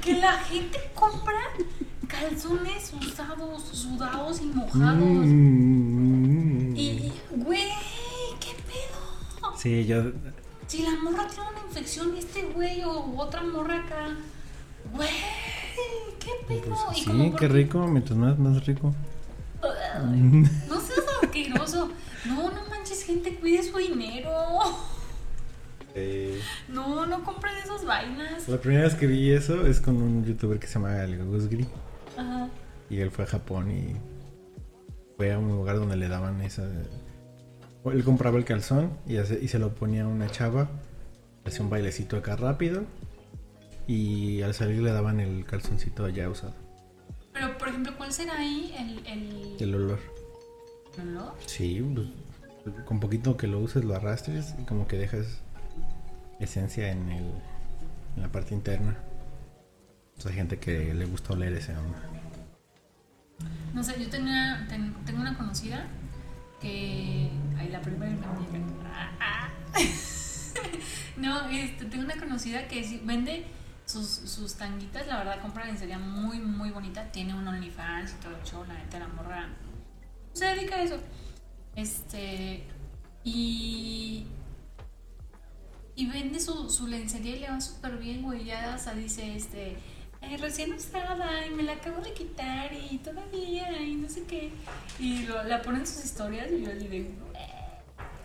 Que 0.00 0.12
la 0.14 0.38
gente 0.38 0.78
compra 0.94 1.40
calzones 2.06 2.92
usados, 2.94 3.62
sudados 3.72 4.40
y 4.40 4.46
mojados. 4.46 5.26
Mm. 5.26 6.76
Y, 6.76 6.82
y, 6.82 7.12
güey, 7.30 7.68
¿qué 7.68 7.74
pedo? 7.74 7.97
Sí, 9.58 9.84
yo. 9.86 10.02
Si 10.66 10.82
la 10.82 10.90
morra 11.02 11.26
tiene 11.28 11.50
una 11.50 11.60
infección 11.66 12.14
y 12.14 12.20
este 12.20 12.44
güey 12.44 12.82
o 12.84 13.14
otra 13.16 13.42
morra 13.42 13.84
acá, 13.84 14.16
güey, 14.92 15.08
¿qué 16.20 16.30
pedo? 16.46 16.76
Pues 16.86 16.98
y 16.98 17.04
como 17.04 17.24
sí, 17.24 17.32
qué 17.38 17.48
rico, 17.48 17.86
mientras 17.86 18.18
más, 18.18 18.38
más 18.38 18.64
rico. 18.66 18.94
Ay, 19.62 20.20
No 20.68 20.80
seas 20.80 21.04
asqueroso. 21.22 21.90
No, 22.26 22.50
no 22.50 22.68
manches, 22.70 23.02
gente, 23.04 23.34
cuide 23.36 23.62
su 23.62 23.76
dinero. 23.78 24.30
Eh, 25.94 26.40
No, 26.68 27.06
no 27.06 27.24
compren 27.24 27.56
esas 27.56 27.84
vainas. 27.84 28.46
la 28.48 28.58
primera 28.60 28.84
vez 28.84 28.94
que 28.94 29.06
vi 29.06 29.32
eso 29.32 29.66
es 29.66 29.80
con 29.80 29.96
un 30.00 30.24
youtuber 30.24 30.58
que 30.58 30.66
se 30.66 30.74
llama 30.74 31.02
El 31.02 31.24
Gusgri. 31.24 31.66
Ajá. 32.16 32.48
Y 32.90 32.98
él 33.00 33.10
fue 33.10 33.24
a 33.24 33.28
Japón 33.28 33.70
y 33.70 33.96
fue 35.16 35.32
a 35.32 35.38
un 35.38 35.48
lugar 35.48 35.76
donde 35.76 35.96
le 35.96 36.08
daban 36.08 36.40
esa. 36.42 36.68
Él 37.84 38.04
compraba 38.04 38.38
el 38.38 38.44
calzón 38.44 38.92
y, 39.06 39.16
hace- 39.16 39.38
y 39.42 39.48
se 39.48 39.58
lo 39.58 39.74
ponía 39.74 40.04
a 40.04 40.08
una 40.08 40.28
chava. 40.30 40.68
Hacía 41.44 41.62
un 41.62 41.70
bailecito 41.70 42.16
acá 42.16 42.36
rápido. 42.36 42.84
Y 43.86 44.42
al 44.42 44.52
salir 44.54 44.82
le 44.82 44.92
daban 44.92 45.20
el 45.20 45.44
calzoncito 45.46 46.08
ya 46.08 46.28
usado. 46.28 46.54
Pero, 47.32 47.56
por 47.56 47.68
ejemplo, 47.68 47.96
¿cuál 47.96 48.12
será 48.12 48.36
ahí 48.38 48.74
el, 48.78 49.06
el, 49.06 49.56
El 49.60 49.74
olor. 49.74 50.00
el 51.00 51.08
olor? 51.16 51.34
Sí, 51.46 51.80
pues, 52.64 52.84
con 52.84 53.00
poquito 53.00 53.36
que 53.36 53.46
lo 53.46 53.60
uses, 53.60 53.84
lo 53.84 53.94
arrastres 53.94 54.54
y 54.60 54.64
como 54.64 54.86
que 54.86 54.98
dejas 54.98 55.40
esencia 56.40 56.90
en, 56.90 57.08
el, 57.10 57.24
en 58.16 58.22
la 58.22 58.28
parte 58.28 58.54
interna. 58.54 58.96
O 60.18 60.20
sea, 60.20 60.32
hay 60.32 60.36
gente 60.36 60.58
que 60.58 60.92
le 60.92 61.06
gusta 61.06 61.32
oler 61.32 61.52
ese 61.54 61.74
onda. 61.76 62.02
No 63.72 63.82
sé, 63.84 63.94
yo 64.02 64.10
tenía, 64.10 64.66
ten- 64.68 64.94
tengo 65.06 65.20
una 65.20 65.36
conocida 65.38 65.86
que. 66.60 67.30
Ay, 67.58 67.68
la 67.70 67.80
primera 67.80 68.16
Ah, 68.92 69.10
ah. 69.20 69.50
No, 71.16 71.48
este, 71.48 71.84
tengo 71.86 72.04
una 72.04 72.16
conocida 72.16 72.68
que 72.68 73.00
vende 73.04 73.44
sus, 73.84 74.06
sus 74.06 74.54
tanguitas, 74.54 75.06
la 75.06 75.18
verdad 75.18 75.40
compra 75.40 75.64
lencería 75.64 75.98
muy, 75.98 76.38
muy 76.38 76.70
bonita. 76.70 77.10
Tiene 77.10 77.34
un 77.34 77.46
OnlyFans 77.46 78.12
y 78.12 78.22
todo 78.22 78.36
el 78.36 78.42
show, 78.44 78.64
la 78.64 78.74
neta, 78.74 78.98
la 78.98 79.08
morra 79.08 79.48
se 80.38 80.44
dedica 80.46 80.76
a 80.76 80.82
eso. 80.82 80.98
Este. 81.74 82.64
Y. 83.24 84.26
Y 85.96 86.06
vende 86.06 86.38
su, 86.38 86.70
su 86.70 86.86
lencería 86.86 87.36
y 87.36 87.40
le 87.40 87.50
va 87.50 87.60
súper 87.60 87.98
bien, 87.98 88.22
güey. 88.22 88.44
Ya 88.44 88.74
hasta 88.74 88.94
dice, 88.94 89.34
este. 89.34 89.76
"Eh, 90.22 90.36
recién 90.38 90.72
usada 90.72 91.46
y 91.46 91.50
me 91.50 91.62
la 91.62 91.72
acabo 91.74 92.00
de 92.02 92.12
quitar 92.12 92.70
y 92.72 92.98
todavía 92.98 93.80
y 93.80 93.94
no 93.94 94.08
sé 94.08 94.24
qué. 94.24 94.50
Y 94.98 95.22
lo- 95.26 95.42
la 95.44 95.62
ponen 95.62 95.82
en 95.82 95.86
sus 95.86 96.04
historias 96.04 96.48
y 96.50 96.62
yo 96.62 96.72
le 96.72 96.88
digo, 96.88 97.08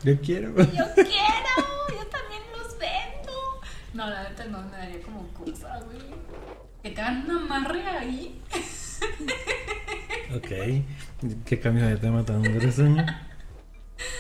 Yo 0.04 0.20
quiero. 0.22 0.50
yo 0.58 0.64
quiero, 0.96 1.56
yo 1.90 2.06
también 2.08 2.42
los 2.58 2.78
vendo. 2.78 3.32
No, 3.94 4.10
la 4.10 4.30
neta 4.30 4.46
no, 4.46 4.62
me 4.64 4.72
daría 4.78 5.02
como 5.02 5.28
cosa, 5.30 5.80
güey. 5.82 6.00
Que 6.82 6.90
te 6.92 7.00
hagan 7.02 7.30
un 7.30 7.38
amarre 7.52 7.82
ahí. 7.88 8.42
Ok. 10.36 10.50
¿Qué 11.46 11.60
cambio 11.60 11.86
de 11.88 11.98
tema 11.98 12.26
tan 12.26 12.42
grueso? 12.42 12.84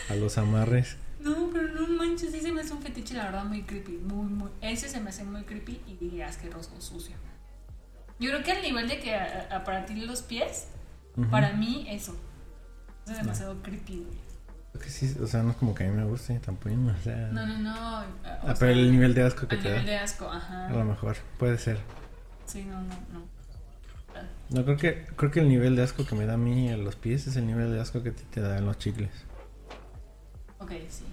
A 0.09 0.15
los 0.15 0.37
amarres. 0.37 0.97
No, 1.19 1.49
pero 1.51 1.69
no 1.69 1.87
manches, 1.87 2.33
ese 2.33 2.51
me 2.51 2.61
hace 2.61 2.73
un 2.73 2.81
fetiche, 2.83 3.15
la 3.15 3.25
verdad, 3.25 3.45
muy 3.45 3.63
creepy. 3.63 3.93
Muy, 3.93 4.27
muy. 4.27 4.49
Ese 4.61 4.89
se 4.89 4.99
me 5.01 5.09
hace 5.09 5.23
muy 5.23 5.43
creepy 5.43 5.81
y 6.01 6.21
asqueroso, 6.21 6.79
sucio. 6.81 7.15
Yo 8.19 8.29
creo 8.29 8.43
que 8.43 8.51
al 8.51 8.61
nivel 8.61 8.87
de 8.87 8.99
que 8.99 9.17
para 9.65 9.85
ti 9.85 9.95
los 9.95 10.21
pies, 10.21 10.67
para 11.31 11.53
mí 11.53 11.85
eso. 11.89 12.15
Es 13.07 13.17
demasiado 13.17 13.61
creepy, 13.61 13.97
güey. 14.05 14.23
Que 14.81 14.89
sí, 14.89 15.15
o 15.21 15.27
sea, 15.27 15.43
no 15.43 15.51
es 15.51 15.57
como 15.57 15.75
que 15.75 15.83
a 15.85 15.87
mí 15.89 15.95
me 15.95 16.03
guste 16.05 16.39
tampoco. 16.39 16.73
O 16.75 17.03
sea, 17.03 17.15
No, 17.31 17.45
no, 17.45 17.57
no. 17.59 17.99
o 17.99 18.05
Ah, 18.23 18.55
pero 18.57 18.71
el 18.71 18.91
nivel 18.91 19.13
de 19.13 19.23
asco 19.23 19.47
que 19.47 19.57
te 19.57 19.63
nivel 19.63 19.85
da. 19.85 19.91
de 19.91 19.97
asco, 19.97 20.27
ajá. 20.27 20.67
A 20.67 20.71
lo 20.73 20.83
mejor, 20.85 21.17
puede 21.37 21.57
ser. 21.57 21.79
Sí, 22.45 22.63
no, 22.63 22.81
no, 22.81 22.95
no. 23.11 23.33
No, 24.49 24.63
creo 24.65 24.77
que, 24.77 25.05
creo 25.15 25.31
que 25.31 25.39
el 25.39 25.49
nivel 25.49 25.75
de 25.75 25.83
asco 25.83 26.05
que 26.05 26.15
me 26.15 26.25
da 26.25 26.33
a 26.35 26.37
mí 26.37 26.69
en 26.69 26.83
los 26.83 26.95
pies 26.95 27.27
es 27.27 27.35
el 27.35 27.45
nivel 27.47 27.71
de 27.71 27.79
asco 27.81 28.03
que 28.03 28.11
te 28.11 28.41
da 28.41 28.57
en 28.57 28.65
los 28.65 28.77
chicles. 28.77 29.11
Ok, 30.59 30.71
sí. 30.89 31.03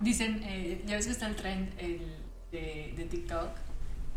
Dicen, 0.00 0.40
eh, 0.44 0.82
ya 0.86 0.96
ves 0.96 1.06
que 1.06 1.12
está 1.12 1.26
el 1.28 1.36
trend 1.36 1.68
el, 1.78 2.00
de, 2.52 2.94
de 2.96 3.04
TikTok, 3.04 3.50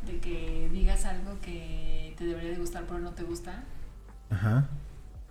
de 0.05 0.19
que 0.19 0.69
digas 0.71 1.05
algo 1.05 1.39
que 1.41 2.13
te 2.17 2.25
debería 2.25 2.51
de 2.51 2.57
gustar 2.57 2.83
pero 2.87 2.99
no 2.99 3.11
te 3.11 3.23
gusta. 3.23 3.63
Ajá. 4.29 4.67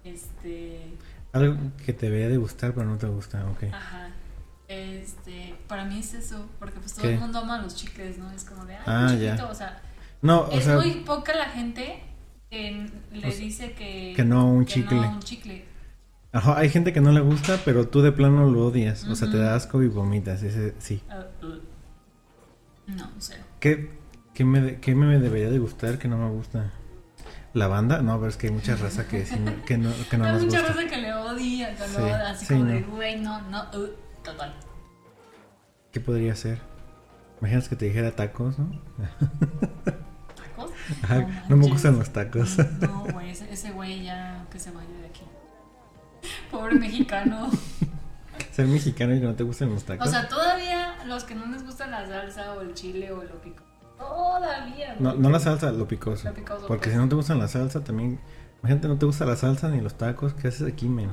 Este, 0.04 0.94
Algo 1.32 1.56
que 1.85 1.92
te 1.92 2.06
debería 2.06 2.28
de 2.28 2.37
gustar, 2.37 2.74
pero 2.74 2.87
no 2.87 2.98
te 2.98 3.06
gusta, 3.06 3.44
ok. 3.50 3.64
ajá. 3.72 4.11
Este, 4.68 5.54
para 5.68 5.85
mí 5.85 5.98
es 6.00 6.14
eso, 6.14 6.48
porque 6.58 6.78
pues 6.80 6.94
todo 6.94 7.02
¿Qué? 7.02 7.14
el 7.14 7.20
mundo 7.20 7.40
ama 7.40 7.61
los 7.61 7.74
chicles, 7.76 8.18
¿no? 8.18 8.30
Es 8.32 8.44
como 8.44 8.64
de, 8.64 8.74
ay, 8.76 8.82
Ah, 8.87 9.06
un 9.11 9.18
ya. 9.18 9.30
chiquito, 9.37 9.48
o 9.50 9.54
sea, 9.54 9.80
No, 10.22 10.40
o 10.42 10.50
es 10.52 10.64
sea, 10.64 10.76
muy 10.76 10.90
poca 11.04 11.35
la 11.35 11.46
gente 11.50 12.02
que 12.50 12.88
le 13.12 13.28
O 13.28 13.30
sea, 13.30 13.40
dice 13.40 13.72
que, 13.72 14.12
que 14.16 14.24
no 14.24 14.40
a 14.40 14.44
un 14.44 14.64
que 14.64 14.72
chicle. 14.74 14.96
no 14.96 15.02
a 15.04 15.08
un 15.11 15.20
chicle. 15.20 15.64
ajá, 16.32 16.58
hay 16.58 16.68
gente 16.70 16.92
que 16.92 17.00
no 17.00 17.12
le 17.12 17.20
gusta, 17.20 17.61
pero 17.64 17.87
tú 17.88 18.00
de 18.02 18.12
plano 18.12 18.50
lo 18.50 18.66
odias. 18.66 19.04
O 19.04 19.14
sea, 19.14 19.30
te 19.30 19.37
da 19.38 19.54
asco 19.54 19.82
y 19.82 19.88
vomitas. 19.88 20.42
Ese 20.42 20.74
sí. 20.78 21.02
Ah, 21.11 21.26
uh. 21.42 21.61
No, 22.87 23.11
cero. 23.18 23.42
¿Qué, 23.61 23.90
qué, 24.35 24.45
me, 24.45 24.61
de- 24.61 24.81
qué 24.81 24.95
me 24.95 25.18
debería 25.18 25.51
de 25.51 25.59
gustar 25.59 25.99
que 25.99 26.09
no 26.09 26.16
me 26.18 26.29
gusta? 26.31 26.71
¿La 27.55 27.66
banda? 27.68 28.01
No, 28.01 28.16
pero 28.18 28.29
es 28.31 28.37
que 28.37 28.47
hay 28.47 28.53
mucha 28.53 28.77
raza 28.77 29.07
que, 29.07 29.27
sí 29.27 29.38
no- 29.38 29.62
que 29.64 29.77
no, 29.77 29.90
que 30.11 30.16
no 30.16 30.25
Hay 30.25 30.33
nos 30.33 30.45
mucha 30.45 30.61
gusta. 30.61 30.75
raza 30.75 30.88
que 30.88 30.97
le 30.97 31.12
odia, 31.14 31.77
que 31.77 31.85
Sí, 31.87 31.92
lo 31.99 32.05
odia, 32.05 32.31
así 32.31 32.47
sí, 32.47 32.55
como 32.55 32.64
no. 32.66 32.71
de, 32.73 32.81
güey, 32.83 33.21
no, 33.21 33.40
no, 33.51 33.62
uh, 33.79 33.88
total. 34.25 34.55
¿Qué 35.92 36.01
podría 36.01 36.35
ser? 36.35 36.61
Imaginas 37.40 37.68
que 37.68 37.77
te 37.77 37.85
dijera 37.87 38.14
tacos, 38.16 38.59
¿no? 38.59 38.71
¿Tacos? 39.85 40.71
Ajá, 41.03 41.45
no, 41.49 41.57
me 41.57 41.68
gustan 41.68 41.99
los 41.99 42.11
tacos. 42.12 42.57
No, 42.81 43.05
güey, 43.12 43.31
ese, 43.31 43.53
ese 43.53 43.71
güey 43.73 44.03
ya 44.05 44.47
que 44.51 44.59
se 44.59 44.71
vaya 44.71 44.88
de 45.01 45.07
aquí. 45.07 45.23
Pobre 46.51 46.77
mexicano. 46.77 47.51
Ser 48.53 48.66
mexicano 48.66 49.14
y 49.14 49.21
que 49.21 49.27
no 49.27 49.35
te 49.35 49.42
gustan 49.45 49.71
los 49.71 49.85
tacos. 49.85 50.07
O 50.07 50.11
sea, 50.11 50.29
todavía 50.29 51.05
los 51.07 51.25
que 51.25 51.35
no 51.35 51.47
les 51.47 51.64
gusta 51.64 51.87
la 51.87 52.07
salsa 52.07 52.55
o 52.55 52.61
el 52.62 52.75
chile 52.75 53.11
o 53.12 53.23
lo 53.23 53.40
pico. 53.42 53.62
Todavía. 54.08 54.96
no, 54.98 55.14
no 55.14 55.30
la 55.30 55.38
salsa, 55.40 55.70
lo 55.72 55.86
picoso. 55.86 56.28
Lo 56.28 56.34
picoso, 56.34 56.66
Porque 56.66 56.84
pues. 56.84 56.94
si 56.94 56.98
no 57.00 57.08
te 57.08 57.14
gustan 57.14 57.38
la 57.38 57.48
salsa, 57.48 57.82
también. 57.84 58.18
Imagínate, 58.60 58.88
no 58.88 58.98
te 58.98 59.06
gusta 59.06 59.24
la 59.24 59.36
salsa 59.36 59.68
ni 59.68 59.80
los 59.80 59.94
tacos. 59.94 60.34
¿Qué 60.34 60.48
haces 60.48 60.66
aquí, 60.72 60.88
men? 60.88 61.10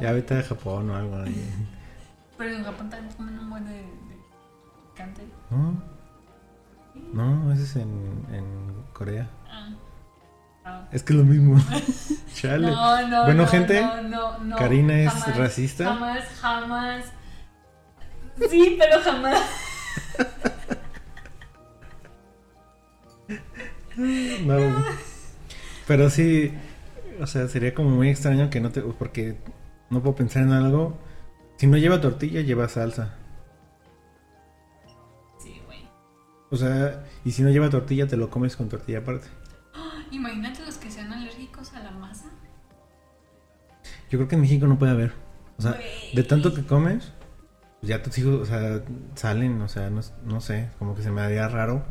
Ya 0.00 0.12
vete 0.12 0.38
a 0.38 0.42
Japón 0.42 0.90
o 0.90 0.96
algo. 0.96 1.16
ahí. 1.16 1.68
Pero 2.38 2.50
en 2.56 2.64
Japón 2.64 2.90
también 2.90 3.14
comen 3.14 3.38
un 3.38 3.50
buen 3.50 3.64
de, 3.66 3.72
de 3.74 4.16
picante. 4.92 5.22
No, 5.50 7.34
no, 7.36 7.52
ese 7.52 7.62
es 7.62 7.76
en, 7.76 8.26
en 8.32 8.84
Corea. 8.92 9.28
Ah. 9.48 9.68
Ah. 10.64 10.88
Es 10.92 11.02
que 11.02 11.12
es 11.12 11.18
lo 11.18 11.24
mismo. 11.24 11.60
Chale. 12.34 12.70
No, 12.70 13.08
no, 13.08 13.24
Bueno, 13.24 13.42
no, 13.42 13.48
gente, 13.48 13.80
no, 13.82 14.02
no, 14.02 14.38
no, 14.38 14.56
Karina 14.56 14.98
es 15.00 15.12
jamás, 15.12 15.36
racista. 15.36 15.84
Jamás, 15.84 16.24
jamás. 16.40 17.04
Sí, 18.50 18.76
pero 18.78 19.00
jamás. 19.02 19.40
No. 24.44 24.84
Pero 25.86 26.10
sí, 26.10 26.52
o 27.20 27.26
sea, 27.26 27.48
sería 27.48 27.74
como 27.74 27.90
muy 27.90 28.08
extraño 28.08 28.50
que 28.50 28.60
no 28.60 28.70
te. 28.70 28.80
Porque 28.80 29.36
no 29.90 30.02
puedo 30.02 30.16
pensar 30.16 30.42
en 30.42 30.52
algo. 30.52 30.96
Si 31.56 31.66
no 31.66 31.76
lleva 31.76 32.00
tortilla, 32.00 32.40
lleva 32.40 32.68
salsa. 32.68 33.14
Sí, 35.38 35.60
güey. 35.66 35.80
O 36.50 36.56
sea, 36.56 37.04
y 37.24 37.32
si 37.32 37.42
no 37.42 37.50
lleva 37.50 37.70
tortilla, 37.70 38.06
te 38.06 38.16
lo 38.16 38.30
comes 38.30 38.56
con 38.56 38.68
tortilla 38.68 38.98
aparte. 38.98 39.28
Imagínate 40.10 40.64
los 40.64 40.76
que 40.78 40.90
sean 40.90 41.12
alérgicos 41.12 41.72
a 41.74 41.80
la 41.80 41.90
masa. 41.90 42.30
Yo 44.10 44.18
creo 44.18 44.28
que 44.28 44.34
en 44.34 44.42
México 44.42 44.66
no 44.66 44.78
puede 44.78 44.92
haber. 44.92 45.12
O 45.58 45.62
sea, 45.62 45.78
de 46.14 46.22
tanto 46.22 46.54
que 46.54 46.64
comes, 46.64 47.12
pues 47.80 47.88
ya 47.88 48.02
tus 48.02 48.16
hijos, 48.18 48.40
o 48.40 48.46
sea, 48.46 48.82
salen, 49.14 49.60
o 49.60 49.68
sea, 49.68 49.90
no, 49.90 50.00
no 50.24 50.40
sé, 50.40 50.70
como 50.78 50.94
que 50.94 51.02
se 51.02 51.10
me 51.10 51.20
haría 51.20 51.48
raro 51.48 51.84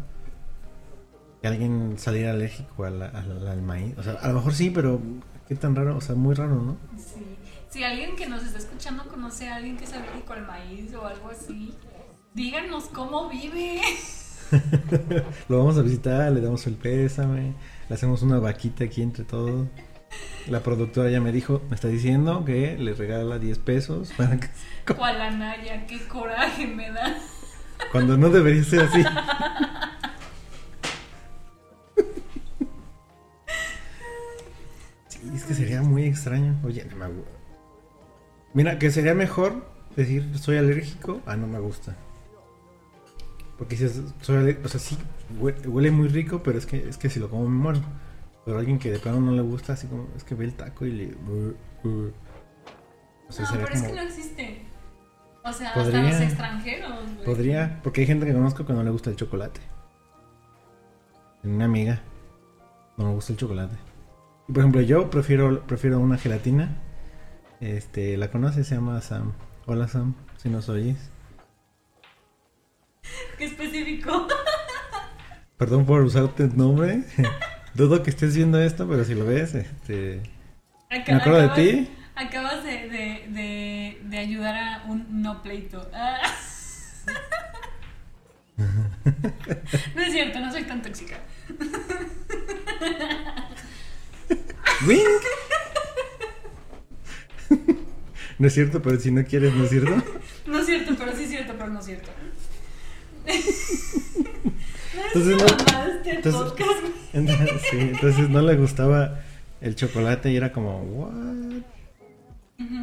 que 1.42 1.48
alguien 1.48 1.96
saliera 1.98 2.32
alérgico 2.32 2.86
al, 2.86 3.02
al- 3.02 3.48
al 3.48 3.62
maíz. 3.62 3.98
O 3.98 4.04
sea, 4.04 4.14
a 4.14 4.28
lo 4.30 4.36
mejor 4.36 4.54
sí, 4.54 4.70
pero 4.70 5.02
qué 5.48 5.56
tan 5.56 5.76
raro, 5.76 5.98
o 5.98 6.02
sea, 6.02 6.16
muy 6.16 6.36
raro, 6.36 6.56
¿no? 6.56 6.78
Sí. 6.98 7.26
Si 7.70 7.84
alguien 7.84 8.16
que 8.16 8.28
nos 8.28 8.44
está 8.44 8.58
escuchando 8.60 9.04
conoce 9.08 9.48
a 9.50 9.56
alguien 9.56 9.78
que 9.78 9.86
es 9.86 9.94
alérgico 9.94 10.34
al 10.34 10.46
maíz 10.46 10.94
o 10.94 11.06
algo 11.06 11.30
así, 11.32 11.74
díganos 12.34 12.86
cómo 12.86 13.30
vive. 13.30 13.80
Lo 15.48 15.60
vamos 15.60 15.78
a 15.78 15.82
visitar, 15.82 16.32
le 16.32 16.42
damos 16.42 16.68
el 16.68 16.76
pésame, 16.76 17.54
le 17.88 17.96
hacemos 17.96 18.22
una 18.22 18.40
vaquita 18.40 18.84
aquí 18.84 19.02
entre 19.02 19.24
todos. 19.24 19.68
La 20.50 20.60
productora 20.62 21.10
ya 21.10 21.22
me 21.22 21.32
dijo, 21.32 21.62
me 21.70 21.76
está 21.76 21.88
diciendo 21.88 22.44
que 22.44 22.78
le 22.78 22.94
regala 22.94 23.40
10 23.40 23.60
pesos 23.60 24.12
para 24.18 24.38
que- 24.40 24.50
Anaya, 25.28 25.88
qué 25.88 26.06
coraje 26.08 26.68
me 26.68 26.92
da. 26.92 27.16
cuando 27.94 28.18
no 28.18 28.30
debería 28.30 28.64
ser 28.66 28.82
así. 28.82 29.02
es 35.36 35.44
que 35.46 35.54
sería 35.54 35.82
muy 35.82 36.06
extraño. 36.06 36.56
Oye, 36.64 36.86
no 36.86 36.96
me 36.98 37.06
gu- 37.08 37.26
Mira, 38.54 38.80
que 38.80 38.92
sería 38.92 39.14
mejor 39.14 39.66
decir 39.96 40.38
soy 40.38 40.58
alérgico 40.58 41.22
a 41.26 41.36
no 41.36 41.48
me 41.48 41.60
gusta. 41.60 41.96
Porque 43.58 43.78
si 43.78 43.86
es- 43.86 44.02
soy 44.22 44.38
alérgico, 44.38 44.68
o 44.68 44.70
sea, 44.70 44.80
sí, 44.80 44.98
hue- 45.40 45.66
huele 45.68 45.92
muy 45.92 46.08
rico, 46.08 46.42
pero 46.44 46.58
es 46.58 46.66
que, 46.66 46.88
es 46.90 46.98
que 46.98 47.10
si 47.10 47.20
lo 47.20 47.30
como 47.30 47.44
me 47.48 47.58
muero. 47.58 47.82
Pero 48.46 48.58
alguien 48.58 48.80
que 48.80 48.90
de 48.92 49.00
plano 49.00 49.20
no 49.22 49.32
le 49.34 49.42
gusta, 49.42 49.74
así 49.74 49.88
como, 49.88 50.08
es 50.18 50.24
que 50.24 50.34
ve 50.36 50.46
el 50.46 50.54
taco 50.56 50.86
y 50.86 50.92
le... 50.92 51.14
O 51.14 52.12
sea, 53.32 53.46
No, 53.46 53.52
pero 53.52 53.68
es 53.74 53.82
que 53.84 53.94
no 53.94 54.02
existe. 54.02 54.66
O 55.44 55.54
sea, 55.54 55.74
Podría. 55.74 56.00
hasta 56.02 56.12
los 56.12 56.22
extranjeros, 56.30 56.92
güey. 57.16 57.26
Podría, 57.26 57.80
porque 57.84 58.02
hay 58.02 58.08
gente 58.08 58.26
que 58.26 58.34
conozco 58.34 58.66
que 58.66 58.74
no 58.74 58.84
le 58.84 58.90
gusta 58.90 59.10
el 59.12 59.16
chocolate. 59.16 59.62
Tengo 61.42 61.56
Una 61.56 61.66
amiga 61.66 62.02
no 62.98 63.06
me 63.06 63.14
gusta 63.14 63.34
el 63.34 63.40
chocolate. 63.40 63.76
Por 64.54 64.60
ejemplo, 64.60 64.82
yo 64.82 65.10
prefiero 65.10 65.66
prefiero 65.66 66.00
una 66.00 66.18
gelatina. 66.18 66.78
Este, 67.60 68.18
la 68.18 68.32
conoces, 68.32 68.68
se 68.68 68.76
llama 68.76 69.00
Sam. 69.02 69.34
Hola 69.66 69.88
Sam, 69.88 70.16
si 70.38 70.50
nos 70.50 70.68
oyes. 70.70 70.98
Qué 73.38 73.46
específico. 73.46 74.28
Perdón 75.58 75.86
por 75.86 76.02
usarte 76.02 76.44
el 76.44 76.58
nombre. 76.58 77.04
Dudo 77.76 78.04
que 78.04 78.10
estés 78.10 78.36
viendo 78.36 78.60
esto, 78.60 78.88
pero 78.90 79.06
si 79.06 79.16
lo 79.16 79.26
ves, 79.26 79.56
este, 79.56 80.22
Acá- 80.90 81.14
me 81.14 81.18
acuerdo 81.20 81.38
de 81.40 81.46
acabas- 81.46 81.56
ti. 81.56 81.90
Acabas 82.16 82.64
de, 82.66 82.72
de, 82.90 83.26
de, 83.30 84.02
de 84.04 84.18
ayudar 84.18 84.56
a 84.56 84.84
un 84.88 85.22
no 85.22 85.42
pleito. 85.42 85.90
Ah. 88.58 88.68
No 89.96 90.02
es 90.04 90.12
cierto, 90.12 90.40
no 90.40 90.52
soy 90.52 90.64
tan 90.66 90.84
tóxica. 90.84 91.18
¡Wink! 94.88 95.02
No 98.40 98.48
es 98.48 98.54
cierto, 98.56 98.82
pero 98.82 99.00
si 99.00 99.12
no 99.12 99.24
quieres, 99.24 99.54
¿no 99.54 99.66
es 99.66 99.70
cierto? 99.70 99.92
No 100.48 100.58
es 100.60 100.66
cierto, 100.66 100.96
pero 100.98 101.16
sí 101.16 101.24
es 101.26 101.30
cierto, 101.30 101.54
pero 101.60 101.70
no 101.70 101.80
es 101.80 101.86
cierto. 101.86 102.10
Entonces, 105.14 105.38
no- 105.38 105.46
Mamá, 105.46 105.88
entonces- 106.06 106.42
podcast, 106.42 106.80
güey. 106.82 106.94
Entonces, 107.14 107.62
sí, 107.70 107.78
entonces 107.78 108.30
no 108.30 108.42
le 108.42 108.56
gustaba 108.56 109.20
el 109.60 109.76
chocolate 109.76 110.32
y 110.32 110.38
era 110.38 110.52
como, 110.54 110.80
what? 110.82 111.12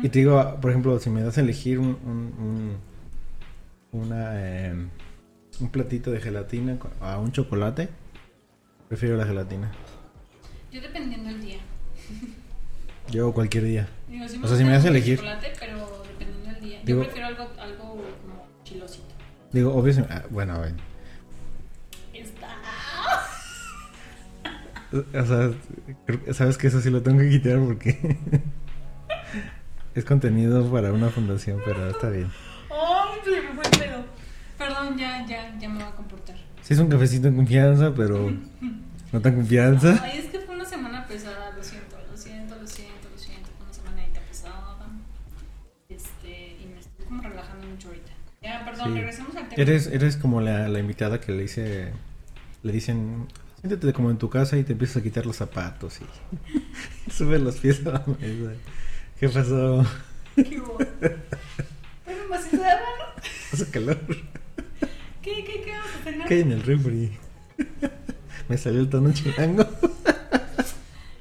Y 0.02 0.08
te 0.10 0.18
digo, 0.20 0.58
por 0.60 0.70
ejemplo, 0.70 0.98
si 1.00 1.08
me 1.10 1.22
das 1.22 1.38
a 1.38 1.40
elegir 1.40 1.78
un, 1.78 1.98
un, 2.04 2.76
un, 3.92 4.00
una, 4.02 4.32
eh, 4.34 4.74
un 5.60 5.68
platito 5.70 6.10
de 6.12 6.20
gelatina 6.20 6.76
a 7.00 7.18
un 7.18 7.32
chocolate, 7.32 7.88
prefiero 8.88 9.16
la 9.16 9.24
gelatina. 9.26 9.72
Yo 10.70 10.80
dependiendo 10.82 11.30
del 11.30 11.40
día. 11.40 11.58
Yo 13.10 13.32
cualquier 13.32 13.64
día. 13.64 13.88
Digo, 14.08 14.28
sí 14.28 14.40
O 14.42 14.46
sea, 14.48 14.56
si 14.56 14.64
me 14.64 14.72
das 14.72 14.84
a 14.84 14.88
el 14.88 14.96
elegir. 14.96 15.16
chocolate, 15.18 15.52
pero 15.58 16.02
dependiendo 16.08 16.50
del 16.52 16.60
día. 16.60 16.80
Digo- 16.84 16.98
Yo 17.02 17.04
prefiero 17.06 17.26
algo, 17.28 17.48
algo 17.58 17.84
como 18.22 18.46
chilosito. 18.64 19.04
Digo, 19.52 19.74
obvio, 19.74 19.92
si- 19.94 20.00
ah, 20.10 20.24
bueno, 20.30 20.54
a 20.54 20.58
ver. 20.58 20.74
Está. 22.12 22.48
O 24.92 25.24
sea, 25.24 26.32
sabes 26.34 26.56
que 26.56 26.66
eso 26.68 26.80
sí 26.80 26.88
lo 26.90 27.02
tengo 27.02 27.18
que 27.20 27.28
quitar 27.28 27.58
porque 27.60 28.16
es 29.94 30.04
contenido 30.04 30.70
para 30.70 30.92
una 30.92 31.10
fundación, 31.10 31.60
pero 31.64 31.90
está 31.90 32.08
bien. 32.08 32.30
¡Ay, 32.70 33.18
se 33.24 33.30
me 33.42 33.52
fue 33.54 33.64
el 33.64 33.70
pedo! 33.78 34.04
Perdón, 34.56 34.96
ya, 34.96 35.26
ya, 35.26 35.56
ya 35.58 35.68
me 35.68 35.74
voy 35.76 35.84
a 35.84 35.90
comportar. 35.94 36.36
Sí 36.62 36.72
es 36.74 36.80
un 36.80 36.88
cafecito 36.88 37.28
en 37.28 37.36
confianza, 37.36 37.92
pero 37.94 38.32
no 39.12 39.20
tan 39.20 39.34
confianza. 39.36 40.00
Ay, 40.02 40.18
es 40.20 40.27
Sí. 48.88 48.94
regresemos 48.94 49.36
al 49.36 49.48
tema. 49.48 49.62
Eres, 49.62 49.86
eres 49.88 50.16
como 50.16 50.40
la, 50.40 50.68
la 50.68 50.78
invitada 50.78 51.20
que 51.20 51.32
le 51.32 51.42
dice, 51.42 51.92
le 52.62 52.72
dicen, 52.72 53.26
siéntate 53.60 53.92
como 53.92 54.10
en 54.10 54.18
tu 54.18 54.28
casa 54.30 54.56
y 54.56 54.64
te 54.64 54.72
empiezas 54.72 54.98
a 54.98 55.02
quitar 55.02 55.26
los 55.26 55.36
zapatos 55.36 55.98
y 56.00 57.10
sube 57.10 57.38
los 57.38 57.56
pies 57.56 57.84
a 57.86 57.90
la 57.90 58.04
mesa. 58.06 58.52
¿Qué 59.18 59.28
pasó? 59.28 59.84
¿Qué 60.36 60.60
hubo? 60.60 60.78
De 60.78 61.16
¿no? 62.06 62.34
Hace 63.52 63.70
calor. 63.70 63.98
¿Qué, 65.22 65.44
qué, 65.44 65.62
qué 65.64 65.70
vamos 65.72 65.90
a 66.00 66.04
cenar? 66.04 66.28
¿Qué 66.28 66.34
hay 66.34 66.40
en 66.42 66.52
el 66.52 66.62
refri? 66.62 67.10
Me 68.48 68.56
salió 68.56 68.80
el 68.80 68.88
tono 68.88 69.12
chilango. 69.12 69.64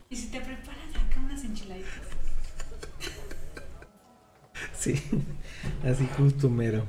Y 0.09 0.15
si 0.15 0.27
te 0.27 0.39
preparas 0.39 0.89
acá 0.95 1.19
unas 1.21 1.43
enchiladitas. 1.43 1.91
Sí, 4.79 5.01
así 5.83 6.07
justo 6.17 6.49
mero. 6.49 6.85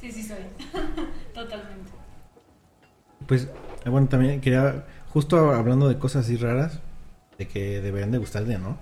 Sí, 0.00 0.12
sí 0.12 0.22
soy. 0.22 0.38
Totalmente. 1.34 1.90
Pues, 3.26 3.48
eh, 3.84 3.88
bueno, 3.90 4.08
también 4.08 4.40
quería, 4.40 4.86
justo 5.08 5.52
hablando 5.52 5.88
de 5.88 5.98
cosas 5.98 6.24
así 6.24 6.36
raras, 6.36 6.80
de 7.36 7.46
que 7.48 7.80
deberían 7.80 8.10
de 8.10 8.18
gustarte, 8.18 8.58
¿no? 8.58 8.78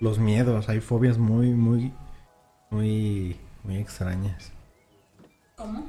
Los 0.00 0.18
miedos, 0.18 0.68
hay 0.68 0.80
fobias 0.80 1.18
muy, 1.18 1.50
muy, 1.50 1.92
muy, 2.70 3.36
muy 3.64 3.76
extrañas. 3.76 4.52
¿Cómo? 5.56 5.86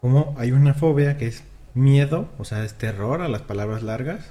Como 0.00 0.34
hay 0.38 0.52
una 0.52 0.74
fobia 0.74 1.16
que 1.18 1.26
es 1.26 1.44
miedo, 1.74 2.28
o 2.38 2.44
sea, 2.44 2.64
es 2.64 2.74
terror 2.74 3.22
a 3.22 3.28
las 3.28 3.42
palabras 3.42 3.82
largas. 3.82 4.30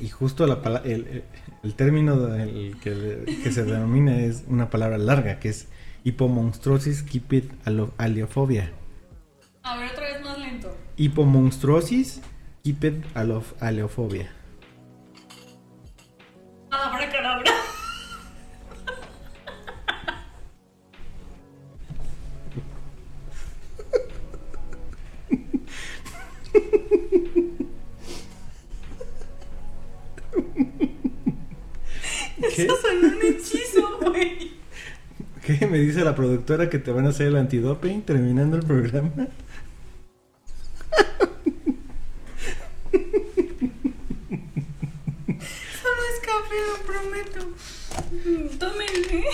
Y 0.00 0.08
justo 0.08 0.46
la 0.46 0.54
el, 0.84 1.06
el- 1.06 1.24
el 1.64 1.74
término 1.74 2.16
del 2.16 2.78
que, 2.80 3.40
que 3.42 3.50
se 3.50 3.64
denomina 3.64 4.16
es 4.20 4.44
una 4.46 4.70
palabra 4.70 4.96
larga, 4.96 5.40
que 5.40 5.48
es 5.48 5.66
hipomonstruosis 6.04 7.02
kipid 7.02 7.44
alo- 7.64 7.92
aleofobia. 7.98 8.70
A 9.62 9.76
ver, 9.78 9.90
otra 9.92 10.04
vez 10.12 10.22
más 10.24 10.38
lento. 10.38 10.76
Hipomonstruosis 10.96 12.20
alof- 13.14 13.54
aleofobia. 13.60 14.30
Productora 36.48 36.70
que 36.70 36.78
te 36.78 36.90
van 36.92 37.04
a 37.04 37.10
hacer 37.10 37.26
el 37.26 37.36
antidoping 37.36 38.00
terminando 38.02 38.56
el 38.56 38.62
programa. 38.64 39.10
Solo 45.82 46.02
es 46.12 46.20
café, 46.20 46.56
lo 46.66 46.76
prometo. 46.86 48.58
Tómenle. 48.58 49.24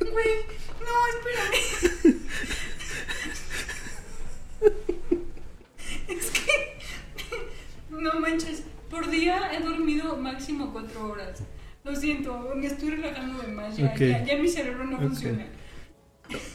Güey, 0.00 0.34
no, 0.80 0.94
espérame. 1.14 1.58
Es 6.08 6.30
que. 6.30 6.78
No 7.90 8.20
manches, 8.20 8.62
por 8.90 9.10
día 9.10 9.52
he 9.52 9.60
dormido 9.62 10.16
máximo 10.16 10.72
cuatro 10.72 11.10
horas. 11.10 11.42
Lo 11.84 11.96
siento, 11.96 12.52
me 12.54 12.66
estoy 12.66 12.90
relajando 12.90 13.42
de 13.42 13.48
más. 13.48 13.76
Ya, 13.76 13.86
Ok. 13.86 13.98
ya, 14.00 14.24
ya 14.24 14.36
mi 14.36 14.48
cerebro 14.48 14.84
no 14.84 14.96
Ok. 14.96 15.02
funciona. 15.02 15.46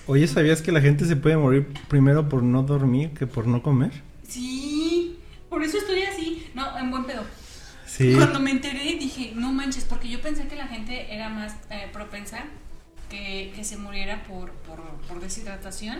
Oye, 0.07 0.27
¿sabías 0.27 0.61
que 0.61 0.71
la 0.71 0.81
gente 0.81 1.05
se 1.05 1.15
puede 1.15 1.35
morir 1.37 1.67
primero 1.89 2.29
por 2.29 2.41
no 2.43 2.63
dormir 2.63 3.11
que 3.11 3.27
por 3.27 3.45
no 3.47 3.61
comer? 3.61 3.91
Sí, 4.27 5.19
por 5.49 5.63
eso 5.63 5.77
estoy 5.77 6.03
así. 6.03 6.47
No, 6.55 6.77
en 6.77 6.89
buen 6.91 7.05
pedo. 7.05 7.23
Sí. 7.85 8.13
Cuando 8.15 8.39
me 8.39 8.51
enteré 8.51 8.95
dije, 8.97 9.33
no 9.35 9.51
manches, 9.51 9.83
porque 9.85 10.07
yo 10.09 10.21
pensé 10.21 10.47
que 10.47 10.55
la 10.55 10.67
gente 10.67 11.13
era 11.13 11.29
más 11.29 11.55
eh, 11.69 11.87
propensa 11.91 12.39
que, 13.09 13.51
que 13.55 13.63
se 13.63 13.77
muriera 13.77 14.23
por, 14.23 14.51
por, 14.51 14.79
por 15.07 15.19
deshidratación 15.21 15.99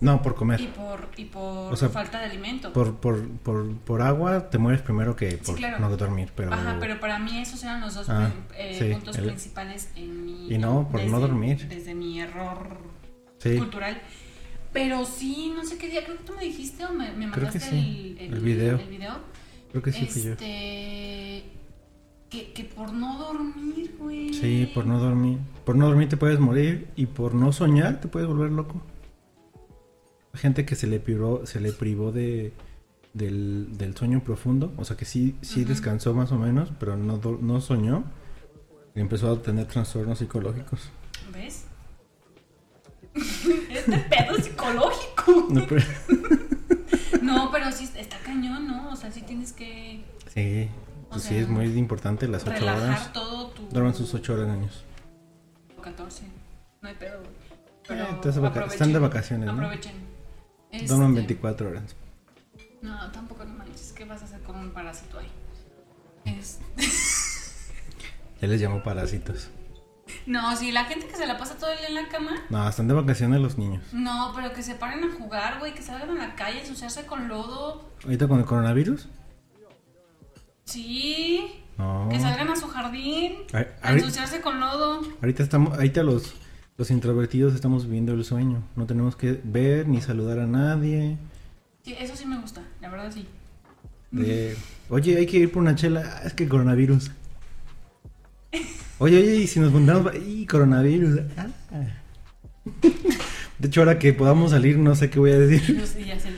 No, 0.00 0.22
por 0.22 0.32
y 0.32 0.34
comer. 0.34 0.68
por, 0.72 1.08
y 1.16 1.24
por 1.26 1.72
O 1.72 1.76
sea, 1.76 1.88
falta 1.90 2.18
de 2.18 2.26
alimento. 2.26 2.72
Por, 2.72 2.96
por, 2.96 3.26
por, 3.28 3.74
por 3.76 4.02
agua 4.02 4.50
te 4.50 4.58
mueres 4.58 4.82
primero 4.82 5.16
que 5.16 5.36
por 5.38 5.54
claro. 5.56 5.78
no 5.78 5.94
dormir, 5.96 6.30
pero... 6.34 6.52
Ajá, 6.52 6.76
pero 6.80 6.98
para 7.00 7.18
mí 7.18 7.38
esos 7.40 7.62
eran 7.62 7.80
los 7.82 7.94
dos 7.94 8.08
Ah, 8.10 8.30
eh, 8.56 8.76
sí, 8.78 8.92
puntos 8.92 9.16
el- 9.16 9.26
principales 9.26 9.90
en 9.96 10.24
mi... 10.26 10.52
Y 10.52 10.58
no, 10.58 10.88
por 10.90 11.02
no 11.04 11.20
dormir. 11.20 11.68
Desde 11.68 11.94
mi 11.94 12.20
error 12.20 12.66
Sí, 13.40 13.56
cultural. 13.56 14.00
Pero 14.72 15.04
sí, 15.04 15.52
no 15.54 15.64
sé 15.64 15.76
qué 15.78 15.88
día, 15.88 16.04
creo 16.04 16.18
que 16.18 16.24
tú 16.24 16.34
me 16.34 16.44
dijiste 16.44 16.84
o 16.84 16.92
me, 16.92 17.10
me 17.12 17.26
mandaste 17.26 17.58
sí, 17.58 18.16
el, 18.20 18.34
el 18.34 18.40
video. 18.40 18.78
el 18.78 18.86
video. 18.86 19.14
creo 19.70 19.82
que 19.82 19.92
sí 19.92 20.06
fui 20.06 20.22
yo. 20.22 20.32
Este. 20.32 21.44
Que, 22.28 22.52
que 22.52 22.64
por 22.64 22.92
no 22.92 23.18
dormir, 23.18 23.96
güey. 23.98 24.32
Sí, 24.32 24.70
por 24.72 24.86
no 24.86 25.00
dormir. 25.00 25.38
Por 25.64 25.74
no 25.74 25.86
dormir 25.86 26.08
te 26.08 26.16
puedes 26.16 26.38
morir 26.38 26.86
y 26.94 27.06
por 27.06 27.34
no 27.34 27.50
soñar 27.50 28.00
te 28.00 28.06
puedes 28.06 28.28
volver 28.28 28.52
loco. 28.52 28.80
Gente 30.34 30.64
que 30.64 30.76
se 30.76 30.86
le 30.86 31.00
privó, 31.00 31.44
se 31.44 31.58
le 31.58 31.72
privó 31.72 32.12
de, 32.12 32.52
del, 33.14 33.76
del 33.76 33.96
sueño 33.96 34.22
profundo, 34.22 34.72
o 34.76 34.84
sea 34.84 34.96
que 34.96 35.04
sí, 35.04 35.34
sí 35.40 35.64
descansó 35.64 36.14
más 36.14 36.30
o 36.30 36.38
menos, 36.38 36.70
pero 36.78 36.96
no, 36.96 37.20
no 37.40 37.60
soñó 37.60 38.04
y 38.94 39.00
empezó 39.00 39.32
a 39.32 39.42
tener 39.42 39.66
trastornos 39.66 40.20
psicológicos. 40.20 40.90
¿Ves? 41.32 41.64
este 43.70 43.98
pedo 43.98 44.36
psicológico. 44.36 45.46
No, 45.50 45.66
pero- 45.66 45.84
No, 47.22 47.50
pero 47.50 47.70
sí 47.72 47.88
está 47.96 48.18
cañón, 48.18 48.66
¿no? 48.66 48.90
O 48.90 48.96
sea, 48.96 49.10
sí 49.12 49.22
tienes 49.22 49.52
que 49.52 50.02
sí, 50.32 50.68
pues 51.10 51.22
sí 51.22 51.28
sea, 51.30 51.38
es 51.40 51.48
muy 51.48 51.66
importante 51.78 52.26
las 52.28 52.42
ocho 52.42 52.52
relajar 52.52 52.82
horas. 52.82 53.12
todo 53.12 53.48
tu. 53.48 53.68
Duerman 53.68 53.94
sus 53.94 54.12
ocho 54.14 54.34
horas, 54.34 54.48
niños. 54.48 54.84
14. 55.82 56.22
No 56.82 56.88
hay 56.88 56.94
pedo. 56.94 57.20
Eh, 57.22 57.26
Pero 57.88 58.32
de 58.32 58.40
vaca- 58.40 58.64
están 58.66 58.92
de 58.92 58.98
vacaciones, 59.00 59.46
¿no? 59.46 59.52
Aprovechen. 59.52 59.94
Duerman 60.86 61.08
Este, 61.10 61.20
24 61.20 61.68
horas. 61.68 61.96
No, 62.82 63.10
tampoco 63.12 63.44
no 63.44 63.54
manches. 63.54 63.92
¿Qué 63.92 64.04
vas 64.04 64.22
a 64.22 64.24
hacer 64.24 64.40
con 64.40 64.56
un 64.56 64.70
parásito 64.70 65.18
ahí? 65.18 65.28
Es- 66.24 66.58
Ya 68.40 68.48
les 68.48 68.60
llamo 68.60 68.82
parásitos. 68.82 69.50
No, 70.26 70.54
si 70.56 70.72
la 70.72 70.84
gente 70.84 71.06
que 71.06 71.16
se 71.16 71.26
la 71.26 71.36
pasa 71.38 71.56
todo 71.56 71.70
el 71.70 71.78
día 71.78 71.88
en 71.88 71.94
la 71.94 72.08
cama. 72.08 72.32
No, 72.50 72.68
están 72.68 72.88
de 72.88 72.94
vacaciones 72.94 73.40
los 73.40 73.58
niños. 73.58 73.82
No, 73.92 74.32
pero 74.34 74.52
que 74.52 74.62
se 74.62 74.74
paren 74.74 75.04
a 75.04 75.12
jugar, 75.12 75.58
güey, 75.58 75.74
que 75.74 75.82
salgan 75.82 76.10
a 76.10 76.28
la 76.28 76.34
calle, 76.34 76.58
a 76.58 76.62
ensuciarse 76.62 77.06
con 77.06 77.28
lodo. 77.28 77.90
Ahorita 78.04 78.28
con 78.28 78.38
el 78.38 78.44
coronavirus. 78.44 79.08
Sí, 80.64 81.40
No. 81.78 82.08
que 82.10 82.20
salgan 82.20 82.48
a 82.48 82.56
su 82.56 82.68
jardín, 82.68 83.34
a 83.82 83.92
ensuciarse 83.92 84.40
con 84.40 84.60
lodo. 84.60 85.00
Ahorita 85.20 85.42
estamos, 85.42 85.74
ahorita 85.74 86.02
los, 86.02 86.34
los 86.76 86.90
introvertidos 86.90 87.54
estamos 87.54 87.86
viviendo 87.86 88.12
el 88.12 88.24
sueño. 88.24 88.62
No 88.76 88.86
tenemos 88.86 89.16
que 89.16 89.40
ver 89.42 89.88
ni 89.88 90.00
saludar 90.00 90.38
a 90.38 90.46
nadie. 90.46 91.16
Sí, 91.82 91.96
eso 91.98 92.14
sí 92.14 92.26
me 92.26 92.38
gusta, 92.38 92.62
la 92.80 92.88
verdad 92.90 93.10
sí. 93.12 93.26
De, 94.12 94.56
oye, 94.90 95.16
hay 95.16 95.26
que 95.26 95.38
ir 95.38 95.50
por 95.52 95.62
una 95.62 95.74
chela. 95.74 96.20
Es 96.24 96.34
que 96.34 96.44
el 96.44 96.48
coronavirus. 96.50 97.10
Oye, 99.02 99.16
oye, 99.18 99.34
y 99.36 99.46
si 99.46 99.58
nos 99.60 99.72
juntamos, 99.72 100.12
¡y 100.14 100.46
coronavirus! 100.46 101.20
Ah. 101.36 101.46
De 103.58 103.68
hecho, 103.68 103.80
ahora 103.80 103.98
que 103.98 104.12
podamos 104.12 104.50
salir, 104.50 104.76
no 104.78 104.94
sé 104.94 105.08
qué 105.10 105.18
voy 105.18 105.30
a 105.32 105.38
decir. 105.38 105.76
No 105.78 105.86
sé, 105.86 106.04
ya 106.04 106.20
sé 106.20 106.30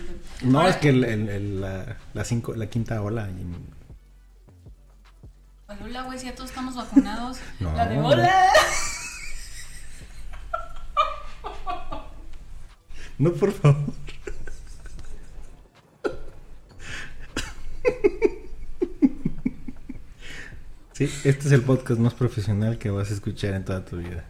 No, 0.42 0.58
Ahora- 0.60 0.70
es 0.70 0.76
que 0.76 0.88
el- 0.90 1.02
el- 1.04 1.28
el- 1.28 1.60
la, 1.60 1.96
la, 2.14 2.24
cinco, 2.24 2.54
la 2.54 2.66
quinta 2.68 3.02
ola. 3.02 3.28
y- 3.30 3.42
Hola, 5.84 6.02
güey, 6.02 6.18
si 6.18 6.26
ya 6.26 6.34
todos 6.34 6.50
estamos 6.50 6.76
vacunados. 6.76 7.38
No. 7.60 7.72
La 7.74 7.86
de 7.88 7.98
hola. 7.98 8.46
No, 13.18 13.32
por 13.32 13.52
favor. 13.52 13.92
Sí, 21.06 21.28
este 21.28 21.46
es 21.46 21.52
el 21.52 21.62
podcast 21.62 22.00
más 22.00 22.14
profesional 22.14 22.78
que 22.78 22.90
vas 22.90 23.10
a 23.10 23.14
escuchar 23.14 23.54
en 23.54 23.64
toda 23.64 23.84
tu 23.84 23.96
vida. 23.96 24.24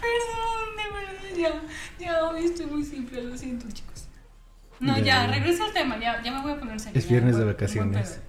Perdón, 0.00 0.76
de 0.76 0.92
verdad, 0.92 1.36
ya, 1.98 2.04
ya 2.04 2.24
hoy 2.24 2.44
estoy 2.46 2.66
muy 2.66 2.84
simple, 2.84 3.22
lo 3.22 3.36
siento, 3.36 3.66
chicos. 3.70 4.06
No, 4.80 4.96
Ya. 4.98 5.04
ya, 5.04 5.26
regresa 5.28 5.64
al 5.64 5.72
tema, 5.72 5.98
ya, 6.00 6.22
ya 6.22 6.32
me 6.32 6.42
voy 6.42 6.52
a 6.52 6.58
poner 6.58 6.80
serio. 6.80 6.98
Es 6.98 7.08
viernes 7.08 7.36
de 7.36 7.44
vacaciones. 7.44 8.20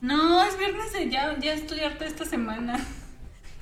No, 0.00 0.44
es 0.44 0.58
viernes 0.58 0.92
de 0.92 1.08
ya, 1.10 1.38
ya 1.38 1.54
estoy 1.54 1.80
harta 1.80 2.04
esta 2.06 2.24
semana. 2.24 2.78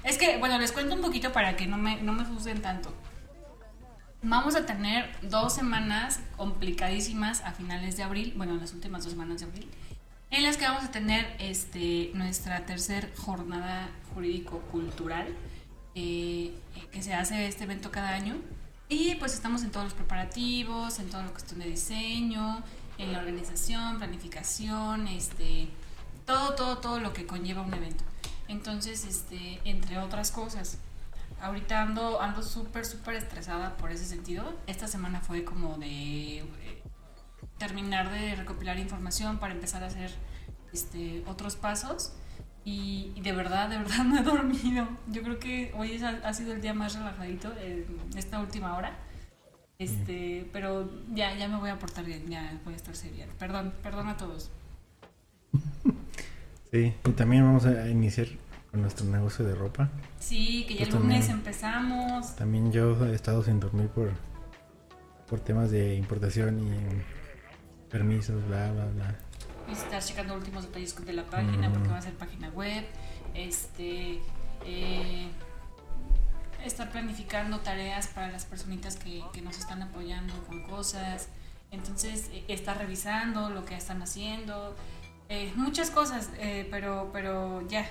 Es 0.05 0.18
que, 0.18 0.37
bueno, 0.38 0.59
les 0.59 0.73
cuento 0.73 0.97
un 0.97 1.01
poquito 1.01 1.31
para 1.31 1.55
que 1.55 1.68
no 1.68 1.79
me, 1.79 2.03
no 2.03 2.12
me 2.12 2.25
juzguen 2.25 2.61
tanto. 2.61 2.92
Vamos 4.21 4.57
a 4.57 4.66
tener 4.66 5.09
dos 5.23 5.55
semanas 5.55 6.18
complicadísimas 6.37 7.40
a 7.42 7.53
finales 7.53 7.97
de 7.97 8.03
abril, 8.03 8.33
bueno, 8.37 8.57
las 8.57 8.73
últimas 8.73 9.05
dos 9.05 9.12
semanas 9.12 9.38
de 9.42 9.47
abril, 9.47 9.68
en 10.33 10.42
las 10.42 10.57
que 10.57 10.64
vamos 10.64 10.83
a 10.83 10.90
tener 10.90 11.37
este, 11.38 12.11
nuestra 12.14 12.64
tercer 12.64 13.12
jornada 13.16 13.90
jurídico-cultural, 14.14 15.29
eh, 15.95 16.55
que 16.90 17.03
se 17.03 17.12
hace 17.12 17.47
este 17.47 17.64
evento 17.64 17.90
cada 17.90 18.09
año. 18.09 18.37
Y 18.88 19.14
pues 19.16 19.35
estamos 19.35 19.62
en 19.62 19.71
todos 19.71 19.85
los 19.85 19.95
preparativos, 19.95 20.99
en 20.99 21.11
toda 21.11 21.23
la 21.25 21.31
cuestión 21.31 21.61
de 21.61 21.66
diseño, 21.68 22.62
en 22.97 23.12
la 23.12 23.18
organización, 23.18 23.99
planificación, 23.99 25.07
este, 25.07 25.68
todo, 26.25 26.55
todo, 26.55 26.79
todo 26.79 26.99
lo 26.99 27.12
que 27.12 27.27
conlleva 27.27 27.61
un 27.61 27.75
evento. 27.75 28.03
Entonces, 28.49 29.05
este, 29.05 29.61
entre 29.64 29.99
otras 29.99 30.31
cosas, 30.31 30.79
ahorita 31.42 31.83
ando, 31.83 32.23
ando 32.23 32.42
súper, 32.42 32.87
súper 32.87 33.16
estresada 33.16 33.77
por 33.77 33.92
ese 33.92 34.07
sentido. 34.07 34.55
Esta 34.66 34.88
semana 34.88 35.21
fue 35.21 35.45
como 35.45 35.77
de 35.77 36.38
eh, 36.38 36.82
terminar 37.66 38.11
de 38.11 38.35
recopilar 38.35 38.79
información 38.79 39.38
para 39.38 39.53
empezar 39.55 39.83
a 39.85 39.87
hacer 39.87 40.11
este, 40.72 41.22
otros 41.27 41.55
pasos. 41.57 42.12
Y, 42.64 43.12
y 43.16 43.20
de 43.22 43.33
verdad, 43.33 43.68
de 43.68 43.79
verdad 43.79 44.05
no 44.05 44.18
he 44.18 44.22
dormido. 44.22 44.88
Yo 45.09 45.22
creo 45.22 45.38
que 45.38 45.72
hoy 45.77 45.92
es- 45.92 46.03
ha 46.03 46.33
sido 46.33 46.53
el 46.53 46.61
día 46.61 46.75
más 46.75 46.94
relajadito 46.94 47.53
en 47.61 47.87
esta 48.16 48.40
última 48.40 48.77
hora. 48.77 48.92
Este, 49.79 50.48
pero 50.53 50.88
ya, 51.12 51.35
ya 51.37 51.48
me 51.48 51.57
voy 51.59 51.70
a 51.70 51.79
portar 51.79 52.05
bien, 52.05 52.29
ya 52.29 52.61
voy 52.64 52.75
a 52.75 52.77
estar 52.77 52.94
seria. 52.94 53.27
Perdón, 53.38 53.72
perdón 53.83 54.09
a 54.09 54.16
todos. 54.16 54.51
Sí, 56.70 56.94
y 57.05 57.11
también 57.11 57.44
vamos 57.44 57.66
a 57.66 57.87
iniciar 57.90 58.29
con 58.70 58.81
nuestro 58.81 59.05
negocio 59.05 59.44
de 59.44 59.55
ropa. 59.55 59.90
Sí, 60.18 60.64
que 60.66 60.72
ya 60.75 60.85
Pues 60.85 60.94
el 60.94 61.01
lunes 61.03 61.18
también. 61.27 61.38
empezamos. 61.38 62.37
También 62.37 62.72
yo 62.72 63.05
he 63.07 63.14
estado 63.14 63.42
sin 63.42 63.61
dormir 63.61 63.88
por, 63.88 64.11
por 65.29 65.40
temas 65.40 65.70
de 65.70 65.96
importación 65.96 66.61
y 66.61 66.70
permisos, 67.92 68.44
bla, 68.48 68.72
bla, 68.72 68.87
bla. 68.87 69.14
y 69.68 69.72
estar 69.72 70.02
checando 70.02 70.35
últimos 70.35 70.64
detalles 70.64 70.96
de 71.07 71.12
la 71.12 71.24
página 71.24 71.68
Mm. 71.68 71.72
porque 71.72 71.88
va 71.88 71.98
a 71.98 72.02
ser 72.02 72.14
página 72.14 72.48
web. 72.48 72.85
Este 73.35 74.20
eh, 74.64 75.28
estar 76.64 76.90
planificando 76.90 77.61
tareas 77.61 78.07
para 78.09 78.28
las 78.31 78.44
personitas 78.44 78.96
que, 78.96 79.22
que 79.33 79.42
nos 79.42 79.59
están 79.59 79.83
apoyando 79.83 80.35
con 80.48 80.62
cosas. 80.64 81.28
Entonces 81.70 82.28
eh, 82.33 82.44
estar 82.48 82.76
revisando 82.78 83.50
lo 83.50 83.64
que 83.64 83.76
están 83.76 84.02
haciendo. 84.02 84.74
Eh, 85.28 85.52
muchas 85.57 85.90
cosas 85.90 86.31
eh, 86.38 86.66
pero 86.70 87.11
pero 87.12 87.66
ya 87.68 87.87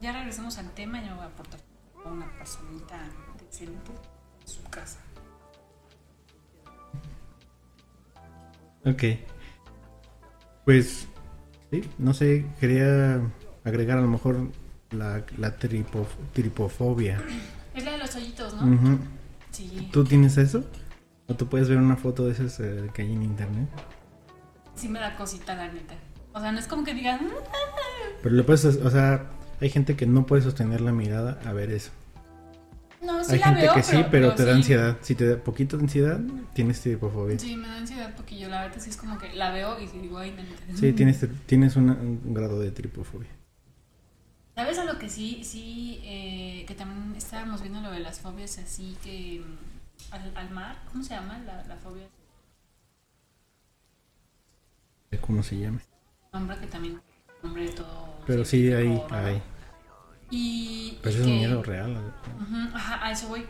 ya 0.00 0.12
regresamos 0.12 0.58
al 0.58 0.70
tema. 0.72 1.00
Me 1.00 1.12
voy 1.14 1.22
a 1.22 1.26
aportar 1.26 1.60
a 2.04 2.08
una 2.08 2.30
personita 2.32 2.98
decente 3.38 3.92
en 4.42 4.48
su 4.48 4.62
casa 4.64 4.98
Ok. 8.84 9.02
Pues, 10.64 11.06
sí, 11.70 11.82
no 11.98 12.14
sé, 12.14 12.46
quería 12.60 13.20
agregar 13.64 13.98
a 13.98 14.02
lo 14.02 14.08
mejor 14.08 14.48
la, 14.90 15.24
la 15.38 15.56
tripo- 15.58 16.06
tripofobia. 16.32 17.20
es 17.74 17.84
la 17.84 17.92
de 17.92 17.98
los 17.98 18.14
hoyitos 18.14 18.54
no 18.54 18.66
Ujú. 18.74 18.98
sí 19.50 19.88
¿Tú 19.92 20.04
tienes 20.04 20.36
eso? 20.38 20.64
¿O 21.28 21.34
tú 21.34 21.48
puedes 21.48 21.68
ver 21.68 21.78
una 21.78 21.96
foto 21.96 22.26
de 22.26 22.32
esas 22.32 22.58
eh, 22.60 22.90
que 22.92 23.02
hay 23.02 23.12
en 23.12 23.22
internet? 23.22 23.68
sí 24.74 24.88
me 24.88 24.98
da 24.98 25.14
cosita 25.16 25.54
la 25.54 25.70
neta 25.70 25.94
o 26.32 26.40
sea 26.40 26.50
no 26.52 26.58
es 26.58 26.66
como 26.66 26.82
que 26.84 26.94
digan 26.94 27.20
Pero 28.22 28.34
le 28.34 28.42
puedes, 28.42 28.64
o 28.64 28.90
sea, 28.90 29.30
hay 29.60 29.70
gente 29.70 29.94
que 29.96 30.06
no 30.06 30.26
puede 30.26 30.42
sostener 30.42 30.80
la 30.80 30.92
mirada 30.92 31.38
a 31.44 31.52
ver 31.52 31.70
eso. 31.70 31.90
No, 33.00 33.24
sí 33.24 33.32
hay 33.32 33.38
la 33.38 33.46
gente 33.46 33.62
veo, 33.62 33.74
que 33.74 33.82
sí, 33.82 34.04
pero, 34.10 34.34
te 34.34 34.44
da 34.44 34.52
sí. 34.52 34.56
ansiedad. 34.58 34.98
Si 35.00 35.14
te 35.14 35.26
da 35.26 35.36
poquito 35.42 35.76
de 35.78 35.84
ansiedad, 35.84 36.20
tienes 36.54 36.80
tripofobia. 36.80 37.38
Sí, 37.38 37.56
me 37.56 37.66
da 37.68 37.78
ansiedad 37.78 38.12
porque 38.14 38.38
yo 38.38 38.48
la 38.48 38.62
verdad 38.62 38.78
sí 38.80 38.90
es 38.90 38.96
como 38.96 39.18
que 39.18 39.32
la 39.34 39.50
veo 39.52 39.78
y 39.80 39.86
digo, 39.86 40.18
ay, 40.18 40.32
no. 40.68 40.76
Sí, 40.76 40.92
tienes, 40.92 41.24
tienes 41.46 41.76
una- 41.76 41.94
un 41.94 42.34
grado 42.34 42.60
de 42.60 42.70
tripofobia. 42.70 43.30
¿Sabes 44.54 44.78
a 44.78 44.84
lo 44.84 44.98
que 44.98 45.08
sí, 45.08 45.42
sí, 45.44 46.00
eh, 46.04 46.64
que 46.66 46.74
también 46.74 47.14
estábamos 47.16 47.62
viendo 47.62 47.80
lo 47.80 47.90
de 47.90 48.00
las 48.00 48.20
fobias 48.20 48.58
así 48.58 48.94
que 49.02 49.40
mm, 49.40 50.12
al, 50.14 50.36
al 50.36 50.50
mar, 50.50 50.76
¿cómo 50.92 51.02
se 51.02 51.14
llama 51.14 51.38
la, 51.46 51.64
la 51.66 51.76
fobia? 51.76 52.06
¿Cómo 55.20 55.42
se 55.42 55.58
llama? 55.58 55.80
Nombre 56.32 56.56
que 56.58 56.66
también, 56.66 57.00
nombre 57.42 57.64
de 57.64 57.70
todo. 57.72 58.14
Pero 58.26 58.44
sí, 58.44 58.70
hay, 58.72 59.02
hay. 59.10 59.42
Y, 60.30 60.98
Pero 61.02 61.10
eso 61.10 61.20
es 61.20 61.26
que- 61.26 61.32
miedo 61.32 61.62
real. 61.62 62.14
Ajá, 62.74 63.04
a 63.06 63.10
eso 63.12 63.28
voy. 63.28 63.46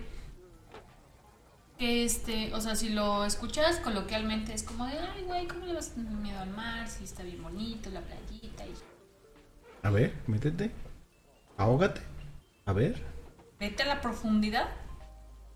Que 1.78 2.04
este, 2.04 2.52
o 2.54 2.60
sea, 2.60 2.76
si 2.76 2.90
lo 2.90 3.24
escuchas 3.24 3.78
coloquialmente 3.78 4.52
es 4.52 4.62
como 4.62 4.86
de, 4.86 4.98
ay, 4.98 5.22
güey, 5.24 5.46
¿cómo 5.46 5.64
le 5.66 5.72
vas 5.74 5.90
a 5.90 5.94
tener 5.94 6.12
miedo 6.12 6.38
al 6.38 6.50
mar? 6.50 6.86
Si 6.88 7.04
está 7.04 7.22
bien 7.22 7.42
bonito, 7.42 7.88
la 7.90 8.02
playita 8.02 8.66
y 8.66 8.74
A 9.82 9.90
ver, 9.90 10.14
métete. 10.26 10.70
Ahógate. 11.56 12.02
A 12.66 12.72
ver. 12.72 13.02
vete 13.58 13.82
a 13.82 13.86
la 13.86 14.00
profundidad. 14.00 14.68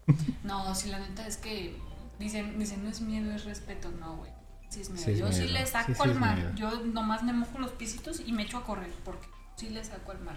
No, 0.44 0.74
si 0.74 0.88
la 0.90 0.98
neta 0.98 1.26
es 1.26 1.38
que 1.38 1.74
dicen, 2.18 2.58
dicen 2.58 2.84
no 2.84 2.90
es 2.90 3.00
miedo, 3.00 3.30
es 3.32 3.44
respeto. 3.44 3.90
No, 3.92 4.16
güey. 4.16 4.30
Sí 4.68 4.80
es 4.82 4.90
miedo. 4.90 5.04
Sí 5.04 5.10
es 5.12 5.18
yo 5.18 5.32
sí 5.32 5.40
miedo. 5.42 5.52
le 5.54 5.66
saco 5.66 5.86
Sí, 5.86 5.94
sí 5.94 6.02
al 6.10 6.14
mar. 6.20 6.54
Yo 6.54 6.80
nomás 6.84 7.22
me 7.22 7.32
mojo 7.32 7.58
los 7.58 7.70
pisitos 7.72 8.20
y 8.20 8.32
me 8.32 8.42
echo 8.42 8.58
a 8.58 8.64
correr 8.64 8.90
porque 9.04 9.26
sí 9.56 9.70
le 9.70 9.82
saco 9.84 10.10
al 10.12 10.20
mar. 10.20 10.36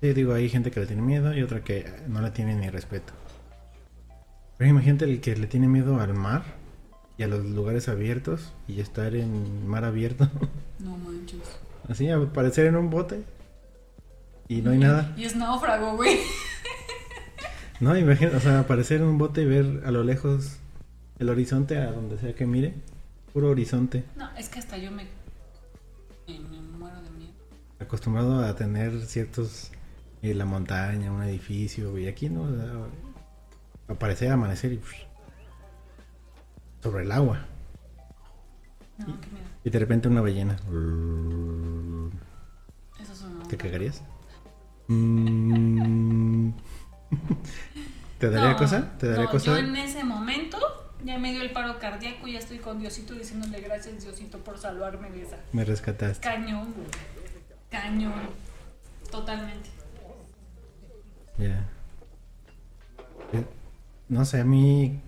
Sí, 0.00 0.12
digo, 0.12 0.32
hay 0.32 0.48
gente 0.48 0.70
que 0.70 0.80
le 0.80 0.86
tiene 0.86 1.02
miedo 1.02 1.36
y 1.36 1.42
otra 1.42 1.64
que 1.64 1.84
no 2.08 2.20
le 2.20 2.30
tiene 2.30 2.54
ni 2.54 2.68
respeto. 2.70 3.12
Pero 4.56 4.70
imagínate 4.70 5.04
el 5.06 5.20
que 5.20 5.34
le 5.36 5.46
tiene 5.46 5.66
miedo 5.68 6.00
al 6.00 6.14
mar 6.14 6.44
y 7.16 7.24
a 7.24 7.28
los 7.28 7.44
lugares 7.44 7.88
abiertos 7.88 8.52
y 8.68 8.80
estar 8.80 9.14
en 9.14 9.66
mar 9.66 9.84
abierto. 9.84 10.28
No 10.78 10.96
manches. 10.96 11.40
Así, 11.88 12.08
aparecer 12.08 12.66
en 12.66 12.76
un 12.76 12.88
bote 12.88 13.24
y 14.46 14.62
no 14.62 14.70
hay 14.70 14.78
nada. 14.78 15.12
Y 15.16 15.24
es 15.24 15.34
náufrago, 15.34 15.96
güey. 15.96 16.18
No, 17.80 17.96
imagínate, 17.96 18.36
o 18.36 18.40
sea, 18.40 18.58
aparecer 18.58 19.00
en 19.00 19.06
un 19.06 19.18
bote 19.18 19.42
y 19.42 19.44
ver 19.44 19.82
a 19.84 19.92
lo 19.92 20.02
lejos 20.02 20.56
el 21.20 21.28
horizonte 21.28 21.78
a 21.78 21.92
donde 21.92 22.18
sea 22.18 22.34
que 22.34 22.44
mire. 22.44 22.74
Puro 23.32 23.50
horizonte. 23.50 24.04
No, 24.16 24.28
es 24.36 24.48
que 24.48 24.58
hasta 24.58 24.78
yo 24.78 24.90
me, 24.90 25.06
me, 26.26 26.40
me 26.40 26.60
muero 26.60 27.00
de 27.02 27.10
miedo. 27.10 27.32
Acostumbrado 27.78 28.44
a 28.44 28.54
tener 28.56 29.00
ciertos... 29.06 29.70
eh, 30.22 30.34
la 30.34 30.44
montaña, 30.44 31.12
un 31.12 31.22
edificio, 31.22 31.98
y 31.98 32.08
aquí 32.08 32.28
no... 32.28 32.46
aparecer, 33.88 34.30
amanecer 34.32 34.72
y... 34.72 34.76
pff, 34.76 35.08
sobre 36.82 37.04
el 37.04 37.12
agua. 37.12 37.46
No, 38.98 39.06
qué 39.20 39.28
miedo. 39.28 39.46
Y 39.64 39.70
de 39.70 39.78
repente 39.78 40.08
una 40.08 40.20
ballena. 40.20 40.54
Eso 43.00 43.28
¿Te 43.48 43.56
cagarías? 43.56 44.02
Mm. 44.88 46.50
¿Te 48.18 48.30
daría 48.30 48.50
No, 48.50 48.56
cosa? 48.56 48.98
¿Te 48.98 49.08
daría 49.08 49.24
no, 49.24 49.30
cosa? 49.30 49.46
Yo 49.46 49.56
en 49.56 49.76
ese 49.76 50.04
momento 50.04 50.58
ya 51.04 51.18
me 51.18 51.32
dio 51.32 51.42
el 51.42 51.52
paro 51.52 51.78
cardíaco 51.78 52.26
y 52.26 52.32
ya 52.32 52.38
estoy 52.38 52.58
con 52.58 52.78
Diosito 52.78 53.14
diciéndole 53.14 53.60
gracias 53.60 54.02
Diosito 54.02 54.38
por 54.38 54.58
salvarme 54.58 55.10
de 55.10 55.22
esa. 55.22 55.36
Me 55.52 55.64
rescataste. 55.64 56.26
Cañón, 56.26 56.72
güey. 56.74 56.88
Cañón. 57.70 58.12
Totalmente. 59.10 59.70
Ya. 61.38 61.68
Eh, 63.32 63.44
No 64.08 64.24
sé, 64.24 64.40
a 64.40 64.44
mí... 64.44 65.00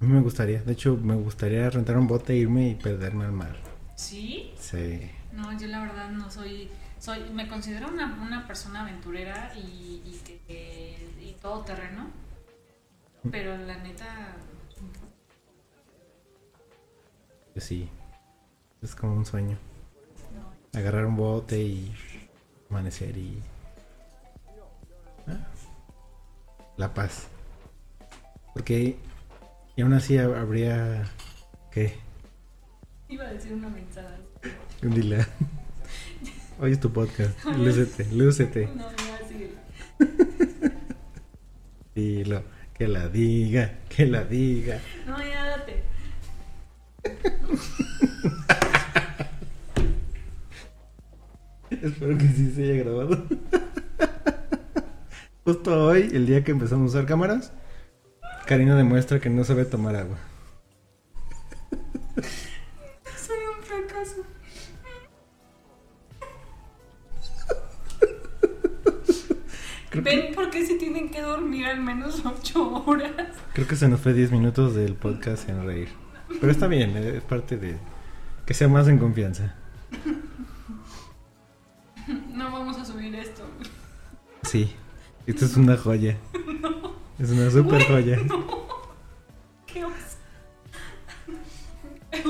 A 0.00 0.04
mí 0.04 0.12
me 0.12 0.20
gustaría. 0.20 0.62
De 0.62 0.72
hecho, 0.72 0.96
me 0.96 1.14
gustaría 1.14 1.70
rentar 1.70 1.96
un 1.96 2.08
bote, 2.08 2.34
irme 2.34 2.70
y 2.70 2.74
perderme 2.74 3.24
al 3.24 3.32
mar. 3.32 3.56
¿Sí? 3.94 4.52
Sí. 4.58 5.10
No, 5.32 5.56
yo 5.58 5.68
la 5.68 5.80
verdad 5.80 6.10
no 6.10 6.30
soy 6.30 6.68
soy, 7.02 7.18
me 7.30 7.48
considero 7.48 7.88
una, 7.88 8.16
una 8.22 8.46
persona 8.46 8.82
aventurera 8.82 9.52
y, 9.56 10.02
y 10.04 10.20
que 10.24 11.08
y 11.20 11.32
todo 11.42 11.62
terreno, 11.62 12.10
pero 13.28 13.56
la 13.56 13.76
neta, 13.78 14.36
sí. 17.56 17.88
Es 18.82 18.94
como 18.94 19.14
un 19.14 19.26
sueño. 19.26 19.56
no. 20.34 20.78
Agarrar 20.78 21.06
un 21.06 21.16
bote 21.16 21.60
y 21.60 21.92
amanecer 22.70 23.16
y... 23.16 23.42
Ah, 25.26 25.46
La 26.76 26.92
paz. 26.94 27.28
Porque... 28.54 28.96
Y 29.76 29.82
aún 29.82 29.94
así 29.94 30.14
hab- 30.16 30.36
habría... 30.38 31.04
¿Qué? 31.70 31.94
Iba 33.08 33.24
a 33.24 33.32
decir 33.32 33.52
una 33.54 33.68
mensada. 33.68 34.18
Dile. 34.82 35.24
Hoy 36.60 36.72
es 36.72 36.80
tu 36.80 36.92
podcast. 36.92 37.42
Lúcete, 37.44 38.04
lúcete. 38.12 38.68
No, 38.74 38.84
sigue. 39.28 39.52
Dilo. 41.94 42.42
Que 42.74 42.88
la 42.88 43.08
diga, 43.08 43.78
que 43.88 44.06
la 44.06 44.24
diga. 44.24 44.78
No, 45.06 45.18
ya 45.18 45.46
date. 45.46 45.82
Espero 51.70 52.18
que 52.18 52.28
sí 52.28 52.52
se 52.54 52.62
haya 52.64 52.84
grabado. 52.84 53.24
Justo 55.44 55.86
hoy, 55.86 56.08
el 56.12 56.24
día 56.24 56.44
que 56.44 56.52
empezamos 56.52 56.94
a 56.94 56.98
usar 56.98 57.06
cámaras, 57.08 57.52
Karina 58.46 58.76
demuestra 58.76 59.18
que 59.18 59.28
no 59.28 59.42
sabe 59.42 59.64
tomar 59.64 59.96
agua. 59.96 60.16
Soy 63.16 63.38
un 63.56 63.64
fracaso. 63.64 64.22
Creo 69.90 70.04
¿Ven 70.04 70.32
por 70.32 70.50
qué 70.50 70.64
si 70.64 70.78
tienen 70.78 71.10
que 71.10 71.20
dormir 71.20 71.66
al 71.66 71.80
menos 71.80 72.22
8 72.24 72.84
horas? 72.86 73.10
Creo 73.52 73.66
que 73.66 73.74
se 73.74 73.88
nos 73.88 74.00
fue 74.00 74.14
10 74.14 74.30
minutos 74.30 74.76
del 74.76 74.94
podcast 74.94 75.48
en 75.48 75.66
reír. 75.66 75.88
Pero 76.40 76.52
está 76.52 76.68
bien, 76.68 76.96
eh, 76.96 77.16
es 77.16 77.22
parte 77.22 77.56
de 77.56 77.78
que 78.46 78.54
sea 78.54 78.68
más 78.68 78.86
en 78.86 78.98
confianza. 78.98 79.56
No 82.32 82.52
vamos 82.52 82.78
a 82.78 82.84
subir 82.84 83.14
esto. 83.16 83.42
Sí, 84.44 84.74
esto 85.26 85.44
es 85.44 85.56
una 85.56 85.76
joya. 85.76 86.16
Es 87.18 87.30
una 87.30 87.48
super 87.50 87.84
joya. 87.86 88.18
¿Qué 89.66 89.84
oso? 89.84 89.94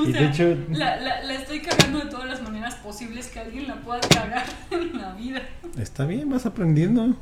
Y 0.05 0.11
de 0.11 0.25
hecho, 0.27 0.55
La, 0.69 0.97
la, 0.97 1.23
la 1.23 1.33
estoy 1.33 1.61
cagando 1.61 1.99
de 1.99 2.05
todas 2.11 2.27
las 2.29 2.43
maneras 2.43 2.75
posibles 2.75 3.27
que 3.29 3.39
alguien 3.39 3.67
la 3.67 3.75
pueda 3.81 4.01
cagar 4.01 4.45
en 4.71 4.95
la 5.01 5.13
vida. 5.13 5.41
está 5.79 6.05
bien, 6.05 6.29
vas 6.29 6.45
aprendiendo. 6.45 7.15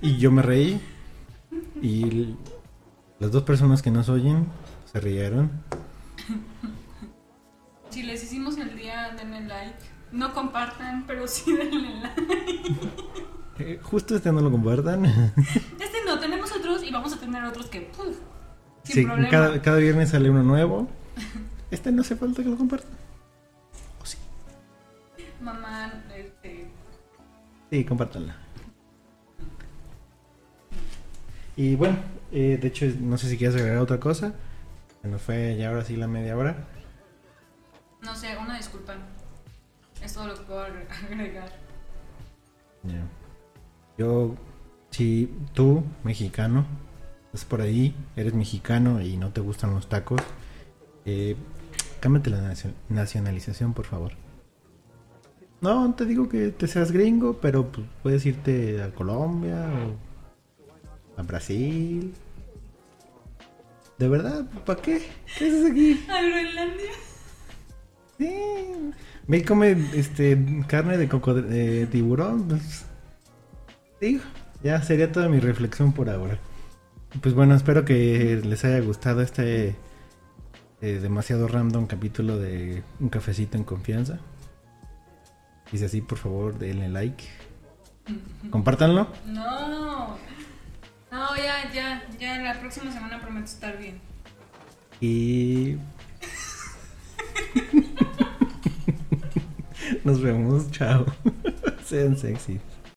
Y 0.00 0.18
yo 0.18 0.30
me 0.30 0.42
reí. 0.42 0.80
Y 1.82 2.36
las 3.18 3.32
dos 3.32 3.42
personas 3.42 3.82
que 3.82 3.90
nos 3.90 4.08
oyen 4.08 4.46
se 4.92 5.00
rieron. 5.00 5.50
Si 7.90 8.02
les 8.04 8.22
hicimos 8.22 8.56
el 8.58 8.76
día, 8.76 9.10
denle 9.18 9.40
like. 9.40 9.78
No 10.12 10.32
compartan, 10.32 11.04
pero 11.08 11.26
sí 11.26 11.52
denle 11.56 12.00
like. 12.00 12.22
Eh, 13.58 13.78
justo 13.82 14.16
este 14.16 14.32
no 14.32 14.40
lo 14.40 14.50
compartan. 14.50 15.04
Este 15.80 16.04
no, 16.06 16.18
tenemos 16.18 16.50
otros 16.52 16.82
y 16.82 16.90
vamos 16.90 17.12
a 17.12 17.18
tener 17.18 17.44
otros 17.44 17.66
que. 17.66 17.82
puf, 17.82 18.16
sin 18.84 18.94
Sí, 18.94 19.04
problema. 19.04 19.30
cada, 19.30 19.62
cada 19.62 19.76
viernes 19.78 20.10
sale 20.10 20.28
uno 20.30 20.42
nuevo. 20.42 20.88
Este 21.70 21.90
no 21.92 22.02
hace 22.02 22.16
falta 22.16 22.42
que 22.42 22.48
lo 22.48 22.56
compartan. 22.56 22.90
¿O 24.02 24.06
sí? 24.06 24.18
Mamá, 25.40 25.92
este. 26.16 26.68
Sí, 27.70 27.84
compártanla. 27.84 28.36
Y 31.56 31.76
bueno, 31.76 31.96
eh, 32.32 32.58
de 32.60 32.68
hecho, 32.68 32.86
no 33.00 33.16
sé 33.16 33.28
si 33.28 33.38
quieres 33.38 33.56
agregar 33.56 33.78
otra 33.78 34.00
cosa. 34.00 34.32
Se 35.02 35.08
nos 35.08 35.22
fue 35.22 35.56
ya 35.56 35.68
ahora 35.68 35.84
sí 35.84 35.96
la 35.96 36.08
media 36.08 36.36
hora. 36.36 36.56
No 38.02 38.14
sé, 38.16 38.36
una 38.36 38.56
disculpa. 38.56 38.94
Es 40.02 40.12
todo 40.12 40.26
lo 40.28 40.34
que 40.34 40.40
puedo 40.42 40.66
agre- 40.66 40.86
agregar. 41.06 41.48
Ya. 42.82 43.02
Yo, 43.98 44.34
si 44.90 45.30
tú, 45.52 45.84
mexicano, 46.02 46.64
estás 47.26 47.44
por 47.44 47.60
ahí, 47.60 47.94
eres 48.16 48.34
mexicano 48.34 49.00
y 49.00 49.16
no 49.16 49.30
te 49.30 49.40
gustan 49.40 49.72
los 49.74 49.88
tacos, 49.88 50.20
eh, 51.04 51.36
cámbiate 52.00 52.30
la 52.30 52.40
nacio- 52.40 52.74
nacionalización, 52.88 53.72
por 53.74 53.86
favor. 53.86 54.12
No, 55.60 55.94
te 55.94 56.04
digo 56.04 56.28
que 56.28 56.48
te 56.50 56.66
seas 56.66 56.92
gringo, 56.92 57.38
pero 57.40 57.70
pues, 57.70 57.86
puedes 58.02 58.26
irte 58.26 58.82
a 58.82 58.90
Colombia 58.94 59.66
o 61.16 61.20
a 61.20 61.22
Brasil. 61.22 62.12
¿De 63.98 64.08
verdad? 64.08 64.44
¿Para 64.66 64.82
qué? 64.82 65.00
¿Qué 65.38 65.46
haces 65.46 65.70
aquí? 65.70 66.04
¿A 66.10 66.20
Groenlandia? 66.20 66.90
Sí. 68.18 68.34
Ve 69.26 69.38
y 69.38 69.42
come 69.42 69.76
este, 69.94 70.36
carne 70.66 70.98
de, 70.98 71.08
cocod- 71.08 71.44
de 71.46 71.86
tiburón. 71.86 72.48
Pues, 72.48 72.84
digo, 74.00 74.22
ya 74.62 74.82
sería 74.82 75.12
toda 75.12 75.28
mi 75.28 75.40
reflexión 75.40 75.92
por 75.92 76.10
ahora. 76.10 76.38
Pues 77.20 77.34
bueno, 77.34 77.54
espero 77.54 77.84
que 77.84 78.40
les 78.44 78.64
haya 78.64 78.80
gustado 78.80 79.22
este 79.22 79.76
eh, 80.80 80.98
demasiado 81.00 81.48
random 81.48 81.86
capítulo 81.86 82.38
de 82.38 82.82
Un 83.00 83.08
cafecito 83.08 83.56
en 83.56 83.64
confianza. 83.64 84.18
Y 85.72 85.78
si 85.78 85.84
así, 85.84 86.00
por 86.00 86.18
favor, 86.18 86.58
denle 86.58 86.88
like. 86.88 87.24
Compártanlo. 88.50 89.08
No. 89.26 90.16
No, 91.10 91.36
ya, 91.36 91.72
ya, 91.72 92.02
ya. 92.18 92.42
La 92.42 92.60
próxima 92.60 92.92
semana 92.92 93.20
prometo 93.20 93.46
estar 93.46 93.78
bien. 93.78 94.00
Y. 95.00 95.76
Nos 100.04 100.20
vemos. 100.20 100.70
Chao. 100.70 101.06
Sean 101.84 102.16
sexy. 102.16 102.60